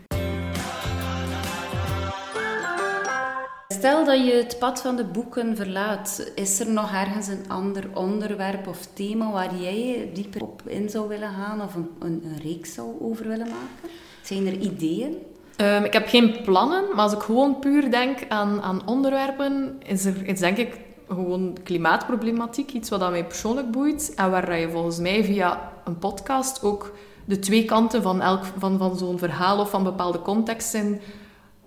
Stel 3.79 4.05
dat 4.05 4.25
je 4.25 4.33
het 4.33 4.59
pad 4.59 4.81
van 4.81 4.95
de 4.95 5.03
boeken 5.03 5.55
verlaat, 5.55 6.31
is 6.35 6.59
er 6.59 6.69
nog 6.69 6.93
ergens 6.93 7.27
een 7.27 7.43
ander 7.47 7.83
onderwerp 7.93 8.67
of 8.67 8.87
thema 8.93 9.31
waar 9.31 9.55
jij 9.55 10.09
dieper 10.13 10.41
op 10.41 10.61
in 10.65 10.89
zou 10.89 11.07
willen 11.07 11.29
gaan 11.29 11.61
of 11.61 11.75
een, 11.75 11.89
een, 11.99 12.23
reeks 12.43 12.73
zou 12.73 12.87
over 13.01 13.27
willen 13.27 13.47
maken? 13.47 13.95
Zijn 14.21 14.47
er 14.47 14.53
ideeën? 14.53 15.17
Um, 15.61 15.83
ik 15.83 15.93
heb 15.93 16.07
geen 16.07 16.41
plannen, 16.41 16.83
maar 16.89 17.03
als 17.03 17.13
ik 17.13 17.19
gewoon 17.21 17.59
puur 17.59 17.91
denk 17.91 18.25
aan, 18.29 18.61
aan 18.61 18.87
onderwerpen, 18.87 19.81
is 19.85 20.05
er 20.05 20.39
denk 20.39 20.57
ik 20.57 20.79
gewoon 21.07 21.57
klimaatproblematiek, 21.63 22.71
iets 22.71 22.89
wat 22.89 23.09
mij 23.09 23.25
persoonlijk 23.25 23.71
boeit 23.71 24.13
en 24.15 24.31
waar 24.31 24.59
je 24.59 24.69
volgens 24.69 24.99
mij 24.99 25.23
via 25.23 25.71
een 25.85 25.97
podcast 25.97 26.63
ook 26.63 26.93
de 27.25 27.39
twee 27.39 27.65
kanten 27.65 28.01
van, 28.01 28.21
elk, 28.21 28.43
van, 28.57 28.77
van 28.77 28.97
zo'n 28.97 29.17
verhaal 29.17 29.59
of 29.59 29.69
van 29.69 29.83
bepaalde 29.83 30.21
contexten 30.21 31.01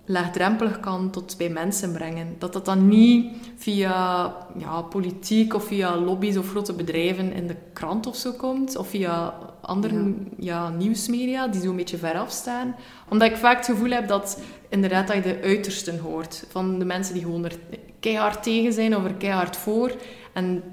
laagdrempelig 0.05 0.79
kan 0.79 1.09
tot 1.09 1.35
bij 1.37 1.49
mensen 1.49 1.91
brengen. 1.91 2.35
Dat 2.37 2.53
dat 2.53 2.65
dan 2.65 2.87
niet 2.87 3.35
via 3.55 4.35
ja, 4.57 4.81
politiek 4.81 5.53
of 5.53 5.63
via 5.63 5.97
lobby's 5.97 6.37
of 6.37 6.49
grote 6.49 6.73
bedrijven 6.73 7.33
in 7.33 7.47
de 7.47 7.55
krant 7.73 8.07
of 8.07 8.15
zo 8.15 8.31
komt, 8.31 8.77
of 8.77 8.87
via 8.87 9.33
andere 9.61 9.95
ja. 9.95 10.13
Ja, 10.37 10.69
nieuwsmedia 10.69 11.47
die 11.47 11.61
zo'n 11.61 11.75
beetje 11.75 11.97
ver 11.97 12.17
afstaan. 12.17 12.75
Omdat 13.09 13.29
ik 13.29 13.37
vaak 13.37 13.57
het 13.57 13.65
gevoel 13.65 13.91
heb 13.91 14.07
dat 14.07 14.41
inderdaad 14.69 15.07
dat 15.07 15.15
je 15.15 15.21
de 15.21 15.41
uitersten 15.43 15.99
hoort 15.99 16.45
van 16.49 16.79
de 16.79 16.85
mensen 16.85 17.13
die 17.13 17.23
gewoon 17.23 17.45
er 17.45 17.57
keihard 17.99 18.43
tegen 18.43 18.73
zijn 18.73 18.95
of 18.95 19.03
er 19.03 19.13
keihard 19.13 19.57
voor. 19.57 19.95
En 20.33 20.63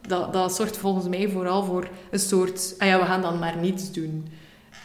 dat, 0.00 0.32
dat 0.32 0.54
zorgt 0.54 0.76
volgens 0.76 1.08
mij 1.08 1.28
vooral 1.28 1.64
voor 1.64 1.88
een 2.10 2.18
soort, 2.18 2.74
ah 2.78 2.88
ja, 2.88 2.98
we 2.98 3.04
gaan 3.04 3.22
dan 3.22 3.38
maar 3.38 3.56
niets 3.56 3.92
doen. 3.92 4.28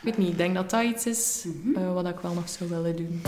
Ik 0.01 0.07
weet 0.07 0.17
niet, 0.17 0.29
ik 0.29 0.37
denk 0.37 0.55
dat 0.55 0.69
dat 0.69 0.83
iets 0.83 1.05
is 1.05 1.43
mm 1.45 1.61
-hmm. 1.63 1.83
uh, 1.83 1.93
wat 1.93 2.07
ik 2.07 2.19
wel 2.19 2.33
nog 2.33 2.49
zou 2.49 2.69
willen 2.69 2.95
doen. 2.95 3.21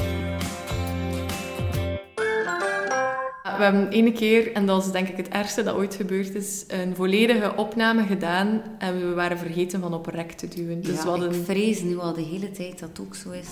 We 3.44 3.64
hebben 3.64 3.90
ene 3.90 4.12
keer, 4.12 4.54
en 4.54 4.66
dat 4.66 4.86
is 4.86 4.92
denk 4.92 5.08
ik 5.08 5.18
het 5.18 5.28
ergste 5.28 5.64
dat 5.64 5.76
ooit 5.76 5.96
gebeurd 5.96 6.36
is, 6.36 6.64
een 6.68 6.96
volledige 6.96 7.56
opname 7.56 8.04
gedaan 8.06 8.62
en 8.78 9.00
we 9.00 9.14
waren 9.14 9.38
vergeten 9.38 9.82
van 9.82 9.94
op 9.94 10.06
rek 10.06 10.32
te 10.32 10.48
duwen. 10.48 10.82
Dus 10.82 10.96
ja, 10.96 11.04
hadden... 11.04 11.34
ik 11.34 11.46
vrees 11.46 11.82
nu 11.82 11.98
al 11.98 12.14
de 12.14 12.22
hele 12.22 12.52
tijd 12.52 12.80
dat 12.80 12.90
het 12.90 13.00
ook 13.00 13.16
zo 13.16 13.32
is. 13.32 13.50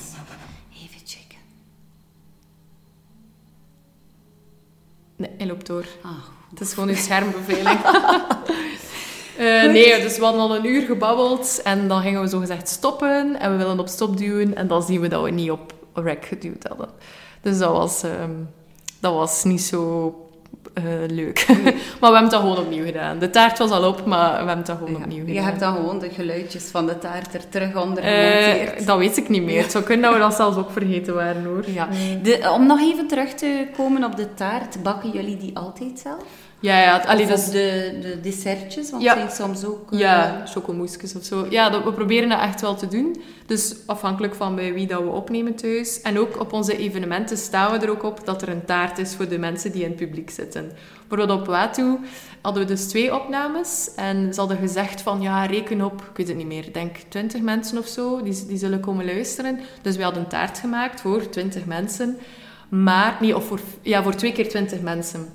Even 0.73 1.07
checken. 1.07 1.39
Nee, 5.15 5.29
hij 5.37 5.47
loopt 5.47 5.67
door. 5.67 5.85
Ah, 6.01 6.11
het 6.49 6.61
is 6.61 6.73
gewoon 6.73 6.89
een 6.89 6.95
schermbeveling. 6.95 7.79
Uh, 9.39 9.71
nee, 9.71 10.01
dus 10.01 10.17
we 10.17 10.23
hadden 10.23 10.41
al 10.41 10.55
een 10.55 10.65
uur 10.65 10.81
gebabbeld 10.81 11.61
en 11.63 11.87
dan 11.87 12.01
gingen 12.01 12.21
we 12.21 12.27
zogezegd 12.27 12.67
stoppen 12.67 13.39
en 13.39 13.51
we 13.51 13.57
willen 13.57 13.79
op 13.79 13.87
stop 13.87 14.17
duwen 14.17 14.55
en 14.55 14.67
dan 14.67 14.83
zien 14.83 15.01
we 15.01 15.07
dat 15.07 15.23
we 15.23 15.29
niet 15.29 15.51
op 15.51 15.73
rek 15.93 16.25
geduwd 16.25 16.63
hadden. 16.67 16.89
Dus 17.41 17.57
dat 17.57 17.71
was, 17.71 18.03
ehm, 18.03 18.31
dat 18.99 19.13
was 19.13 19.43
niet 19.43 19.61
zo 19.61 20.15
eh, 20.73 20.83
leuk. 21.07 21.45
maar 21.99 22.11
we 22.11 22.17
hebben 22.17 22.21
het 22.21 22.31
dan 22.31 22.41
gewoon 22.41 22.57
opnieuw 22.57 22.85
gedaan. 22.85 23.19
De 23.19 23.29
taart 23.29 23.57
was 23.57 23.69
al 23.71 23.87
op, 23.87 24.05
maar 24.05 24.29
we 24.29 24.35
hebben 24.35 24.57
het 24.57 24.65
dan 24.65 24.77
gewoon 24.77 24.95
opnieuw 24.95 25.19
gedaan. 25.19 25.33
Je 25.33 25.41
hebt 25.41 25.59
dan 25.59 25.75
gewoon 25.75 25.99
de 25.99 26.09
geluidjes 26.09 26.63
van 26.63 26.85
de 26.85 26.97
taart 26.97 27.33
er 27.33 27.49
terug 27.49 27.75
onder 27.75 28.03
Eh, 28.03 28.85
dat 28.85 28.97
weet 28.97 29.17
ik 29.17 29.29
niet 29.29 29.43
meer. 29.43 29.61
Het 29.61 29.71
zou 29.71 29.83
kunnen 29.83 30.05
dat 30.05 30.13
we 30.13 30.19
dat 30.19 30.33
zelfs 30.33 30.57
ook 30.57 30.71
vergeten 30.71 31.15
waren, 31.15 31.45
hoor. 31.45 31.63
ja. 31.69 31.87
De, 32.23 32.51
om 32.53 32.65
nog 32.65 32.79
even 32.79 33.07
terug 33.07 33.33
te 33.33 33.67
komen 33.77 34.03
op 34.03 34.15
de 34.15 34.33
taart, 34.33 34.83
bakken 34.83 35.11
jullie 35.11 35.37
die 35.37 35.57
altijd 35.57 35.99
zelf? 35.99 36.23
Ja, 36.61 36.79
ja. 36.81 36.97
allee, 36.97 37.25
dus, 37.27 37.45
op 37.45 37.51
de, 37.51 37.97
de 38.01 38.19
dessertjes, 38.21 38.89
want 38.91 39.03
Ja. 39.03 39.13
zijn 39.15 39.31
soms 39.31 39.65
ook... 39.65 39.91
eh, 39.91 39.99
Ja, 39.99 40.41
chocomoesjes 40.45 41.15
of 41.15 41.23
zo. 41.23 41.47
Ja, 41.49 41.69
dat, 41.69 41.83
we 41.83 41.93
proberen 41.93 42.29
dat 42.29 42.39
echt 42.41 42.61
wel 42.61 42.75
te 42.75 42.87
doen. 42.87 43.21
Dus 43.45 43.75
afhankelijk 43.85 44.35
van 44.35 44.55
bij 44.55 44.73
wie 44.73 44.87
dat 44.87 45.01
we 45.01 45.09
opnemen 45.09 45.55
thuis. 45.55 46.01
En 46.01 46.19
ook 46.19 46.39
op 46.39 46.53
onze 46.53 46.77
evenementen 46.77 47.37
staan 47.37 47.71
we 47.71 47.77
er 47.85 47.89
ook 47.91 48.03
op 48.03 48.25
dat 48.25 48.41
er 48.41 48.49
een 48.49 48.65
taart 48.65 48.97
is 48.97 49.15
voor 49.15 49.27
de 49.27 49.37
mensen 49.37 49.71
die 49.71 49.83
in 49.83 49.87
het 49.89 49.97
publiek 49.97 50.29
zitten. 50.29 50.71
Bijvoorbeeld 51.07 51.39
op 51.39 51.47
Watu 51.47 51.97
hadden 52.41 52.61
we 52.63 52.67
dus 52.67 52.87
twee 52.87 53.15
opnames. 53.15 53.89
En 53.95 54.33
ze 54.33 54.39
hadden 54.39 54.57
gezegd 54.57 55.01
van, 55.01 55.21
ja, 55.21 55.45
reken 55.45 55.81
op, 55.81 56.01
ik 56.01 56.17
weet 56.17 56.27
het 56.27 56.37
niet 56.37 56.47
meer, 56.47 56.73
denk 56.73 56.95
20 57.07 57.41
mensen 57.41 57.77
of 57.77 57.87
zo, 57.87 58.21
die, 58.23 58.45
die 58.47 58.57
zullen 58.57 58.79
komen 58.79 59.05
luisteren. 59.05 59.59
Dus 59.81 59.95
we 59.97 60.03
hadden 60.03 60.23
een 60.23 60.29
taart 60.29 60.57
gemaakt 60.59 61.01
voor 61.01 61.29
20 61.29 61.65
mensen. 61.65 62.17
Maar, 62.69 63.17
nee, 63.19 63.35
of 63.35 63.45
voor, 63.45 63.59
ja, 63.81 64.03
voor 64.03 64.15
twee 64.15 64.31
keer 64.31 64.49
20 64.49 64.81
mensen. 64.81 65.27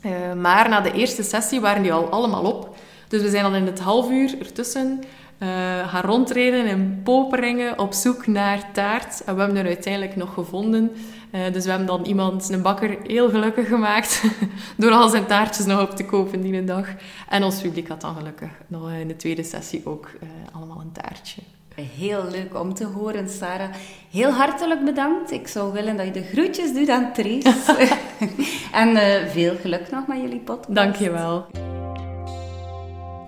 Eh, 0.00 0.32
maar 0.32 0.68
na 0.68 0.80
de 0.80 0.92
eerste 0.92 1.22
sessie 1.22 1.60
waren 1.60 1.82
die 1.82 1.92
al 1.92 2.10
allemaal 2.10 2.44
op. 2.44 2.76
Dus 3.08 3.22
we 3.22 3.30
zijn 3.30 3.42
dan 3.42 3.54
in 3.54 3.66
het 3.66 3.80
half 3.80 4.10
uur 4.10 4.38
ertussen 4.38 5.00
eh, 5.38 5.48
gaan 5.88 6.02
rondrijden 6.02 6.66
in 6.66 7.00
Poperingen 7.04 7.78
op 7.78 7.92
zoek 7.92 8.26
naar 8.26 8.72
taart. 8.72 9.24
En 9.24 9.34
we 9.34 9.40
hebben 9.40 9.58
er 9.58 9.66
uiteindelijk 9.66 10.16
nog 10.16 10.34
gevonden. 10.34 10.92
Eh, 11.30 11.52
dus 11.52 11.64
we 11.64 11.70
hebben 11.70 11.88
dan 11.88 12.04
iemand, 12.04 12.48
een 12.48 12.62
bakker, 12.62 12.98
heel 13.06 13.30
gelukkig 13.30 13.68
gemaakt 13.68 14.24
door 14.76 14.90
al 14.90 15.08
zijn 15.08 15.26
taartjes 15.26 15.66
nog 15.66 15.82
op 15.82 15.96
te 15.96 16.04
kopen 16.04 16.40
die 16.40 16.64
dag. 16.64 16.88
En 17.28 17.42
ons 17.42 17.60
publiek 17.60 17.88
had 17.88 18.00
dan 18.00 18.14
gelukkig 18.14 18.50
nog 18.66 18.92
in 18.92 19.08
de 19.08 19.16
tweede 19.16 19.42
sessie 19.42 19.86
ook 19.86 20.10
allemaal 20.52 20.80
een 20.80 20.92
taartje. 20.92 21.42
Heel 21.74 22.24
leuk 22.30 22.60
om 22.60 22.74
te 22.74 22.86
horen, 22.86 23.28
Sarah. 23.28 23.68
Heel 24.10 24.30
hartelijk 24.30 24.84
bedankt. 24.84 25.30
Ik 25.30 25.48
zou 25.48 25.72
willen 25.72 25.96
dat 25.96 26.06
je 26.06 26.12
de 26.12 26.22
groetjes 26.22 26.74
doet 26.74 26.88
aan 26.88 27.12
Trace. 27.12 27.88
en 28.72 28.96
eh, 28.96 29.28
veel 29.28 29.56
geluk 29.60 29.90
nog 29.90 30.06
met 30.06 30.20
jullie 30.20 30.40
podcast. 30.40 30.74
Dankjewel. 30.74 31.46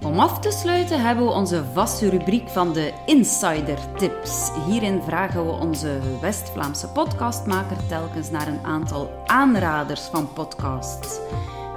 Om 0.04 0.18
af 0.18 0.40
te 0.40 0.50
sluiten 0.50 1.00
hebben 1.00 1.24
we 1.24 1.32
onze 1.32 1.64
vaste 1.72 2.08
rubriek 2.08 2.48
van 2.48 2.72
de 2.72 2.92
Insider 3.06 3.78
Tips. 3.96 4.50
Hierin 4.66 5.02
vragen 5.02 5.46
we 5.46 5.52
onze 5.52 5.98
West-Vlaamse 6.20 6.88
podcastmaker 6.88 7.86
telkens 7.88 8.30
naar 8.30 8.48
een 8.48 8.64
aantal 8.64 9.10
aanraders 9.26 10.00
van 10.00 10.32
podcasts. 10.32 11.18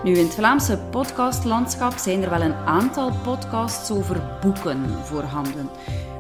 Nu, 0.04 0.12
in 0.18 0.26
het 0.26 0.36
Vlaamse 0.36 0.78
podcastlandschap 0.78 1.94
zijn 1.98 2.24
er 2.24 2.30
wel 2.30 2.42
een 2.42 2.56
aantal 2.56 3.12
podcasts 3.24 3.92
over 3.92 4.40
boeken 4.42 4.90
voorhanden. 5.04 5.70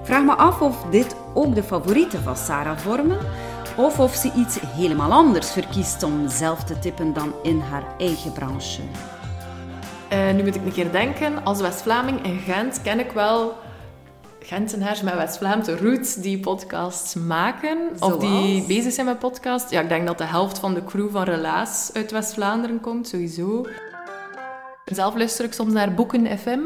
Vraag 0.05 0.23
me 0.23 0.35
af 0.35 0.61
of 0.61 0.83
dit 0.91 1.15
ook 1.33 1.55
de 1.55 1.63
favorieten 1.63 2.23
van 2.23 2.35
Sarah 2.35 2.77
vormen, 2.77 3.17
of 3.77 3.99
of 3.99 4.15
ze 4.15 4.31
iets 4.35 4.59
helemaal 4.59 5.11
anders 5.11 5.51
verkiest 5.51 6.03
om 6.03 6.29
zelf 6.29 6.63
te 6.63 6.79
tippen 6.79 7.13
dan 7.13 7.33
in 7.43 7.59
haar 7.59 7.83
eigen 7.97 8.31
branche. 8.31 8.81
Eh, 10.09 10.31
nu 10.31 10.43
moet 10.43 10.55
ik 10.55 10.65
een 10.65 10.71
keer 10.71 10.91
denken, 10.91 11.43
als 11.43 11.61
West-Vlaming 11.61 12.25
in 12.25 12.39
Gent 12.39 12.81
ken 12.81 12.99
ik 12.99 13.11
wel 13.11 13.53
Gentenaars 14.39 15.01
met 15.01 15.15
West-Vlaamse 15.15 15.77
roots 15.77 16.15
die 16.15 16.39
podcasts 16.39 17.13
maken. 17.13 17.77
Of 17.99 18.17
die 18.17 18.65
bezig 18.65 18.93
zijn 18.93 19.05
met 19.05 19.19
podcasts. 19.19 19.71
Ja, 19.71 19.81
ik 19.81 19.89
denk 19.89 20.07
dat 20.07 20.17
de 20.17 20.23
helft 20.23 20.59
van 20.59 20.73
de 20.73 20.83
crew 20.83 21.09
van 21.11 21.23
Relaas 21.23 21.89
uit 21.93 22.11
West-Vlaanderen 22.11 22.81
komt, 22.81 23.07
sowieso. 23.07 23.65
Zelf 24.85 25.15
luister 25.15 25.45
ik 25.45 25.53
soms 25.53 25.73
naar 25.73 25.93
Boeken 25.93 26.37
FM. 26.37 26.59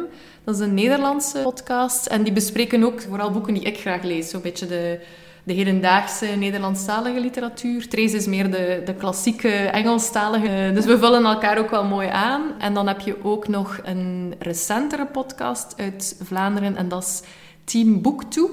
Dat 0.49 0.59
is 0.59 0.65
een 0.65 0.73
Nederlandse 0.73 1.39
podcast. 1.43 2.05
En 2.05 2.23
die 2.23 2.33
bespreken 2.33 2.83
ook 2.83 3.01
vooral 3.01 3.31
boeken 3.31 3.53
die 3.53 3.63
ik 3.63 3.79
graag 3.79 4.03
lees. 4.03 4.29
Zo'n 4.29 4.41
beetje 4.41 4.67
de, 4.67 4.99
de 5.43 5.53
hedendaagse 5.53 6.25
Nederlandstalige 6.25 7.19
literatuur. 7.19 7.87
Trace 7.87 8.15
is 8.15 8.25
meer 8.25 8.51
de, 8.51 8.81
de 8.85 8.93
klassieke 8.93 9.49
Engelstalige. 9.49 10.71
Dus 10.73 10.85
we 10.85 10.97
vullen 10.97 11.25
elkaar 11.25 11.57
ook 11.57 11.69
wel 11.69 11.83
mooi 11.83 12.07
aan. 12.07 12.41
En 12.59 12.73
dan 12.73 12.87
heb 12.87 12.99
je 12.99 13.23
ook 13.23 13.47
nog 13.47 13.79
een 13.83 14.33
recentere 14.39 15.05
podcast 15.05 15.73
uit 15.77 16.19
Vlaanderen. 16.23 16.75
En 16.75 16.89
dat 16.89 17.03
is 17.03 17.21
Team 17.63 18.01
Book 18.01 18.23
Toe. 18.23 18.49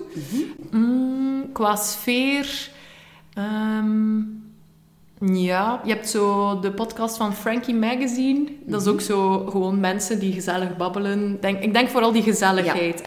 Mm, 0.70 1.52
qua 1.52 1.76
sfeer... 1.76 2.70
ehm, 3.34 4.20
ja, 5.20 5.80
je 5.84 5.92
hebt 5.92 6.08
zo 6.08 6.58
de 6.60 6.72
podcast 6.72 7.16
van 7.16 7.34
Frankie 7.34 7.74
Magazine. 7.74 8.44
Dat 8.66 8.80
is 8.80 8.86
ook 8.88 9.00
zo 9.00 9.46
gewoon 9.46 9.80
mensen 9.80 10.18
die 10.18 10.32
gezellig 10.32 10.76
babbelen. 10.76 11.40
Denk, 11.40 11.62
ik 11.62 11.72
denk 11.72 11.88
vooral 11.88 12.12
die 12.12 12.22
gezelligheid. 12.22 13.02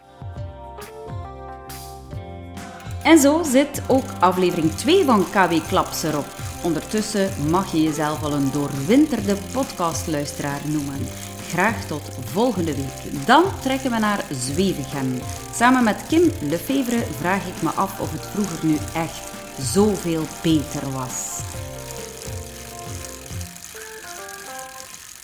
En 3.04 3.20
zo 3.20 3.44
zit 3.44 3.82
ook 3.88 4.04
aflevering 4.20 4.72
2 4.72 5.06
van 5.06 5.26
KW 5.30 5.68
Klaps 5.68 6.04
erop. 6.04 6.26
Ondertussen 6.64 7.30
mag 7.50 7.72
je 7.72 7.82
jezelf 7.82 8.24
al 8.24 8.34
een 8.34 8.52
doorwinterde 8.52 9.36
podcastluisteraar 9.54 10.62
noemen. 10.66 11.08
Graag 11.48 11.86
tot 11.86 12.10
volgende 12.26 12.76
week. 12.76 13.26
Dan 13.26 13.44
trekken 13.62 13.92
we 13.92 14.00
naar 14.00 14.24
Zwevegem. 14.32 15.20
Samen 15.54 15.84
met 15.84 16.06
Kim 16.08 16.32
Lefevre 16.42 17.04
vraag 17.20 17.48
ik 17.48 17.62
me 17.62 17.70
af 17.70 18.00
of 18.00 18.12
het 18.12 18.26
vroeger 18.26 18.66
nu 18.66 18.78
echt 18.94 19.32
zoveel 19.60 20.24
beter 20.42 20.92
was. 20.92 21.40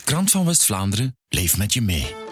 Krant 0.06 0.32
van 0.32 0.46
West-Vlaanderen, 0.46 1.18
leef 1.30 1.58
met 1.58 1.74
je 1.74 1.82
mee. 1.82 2.25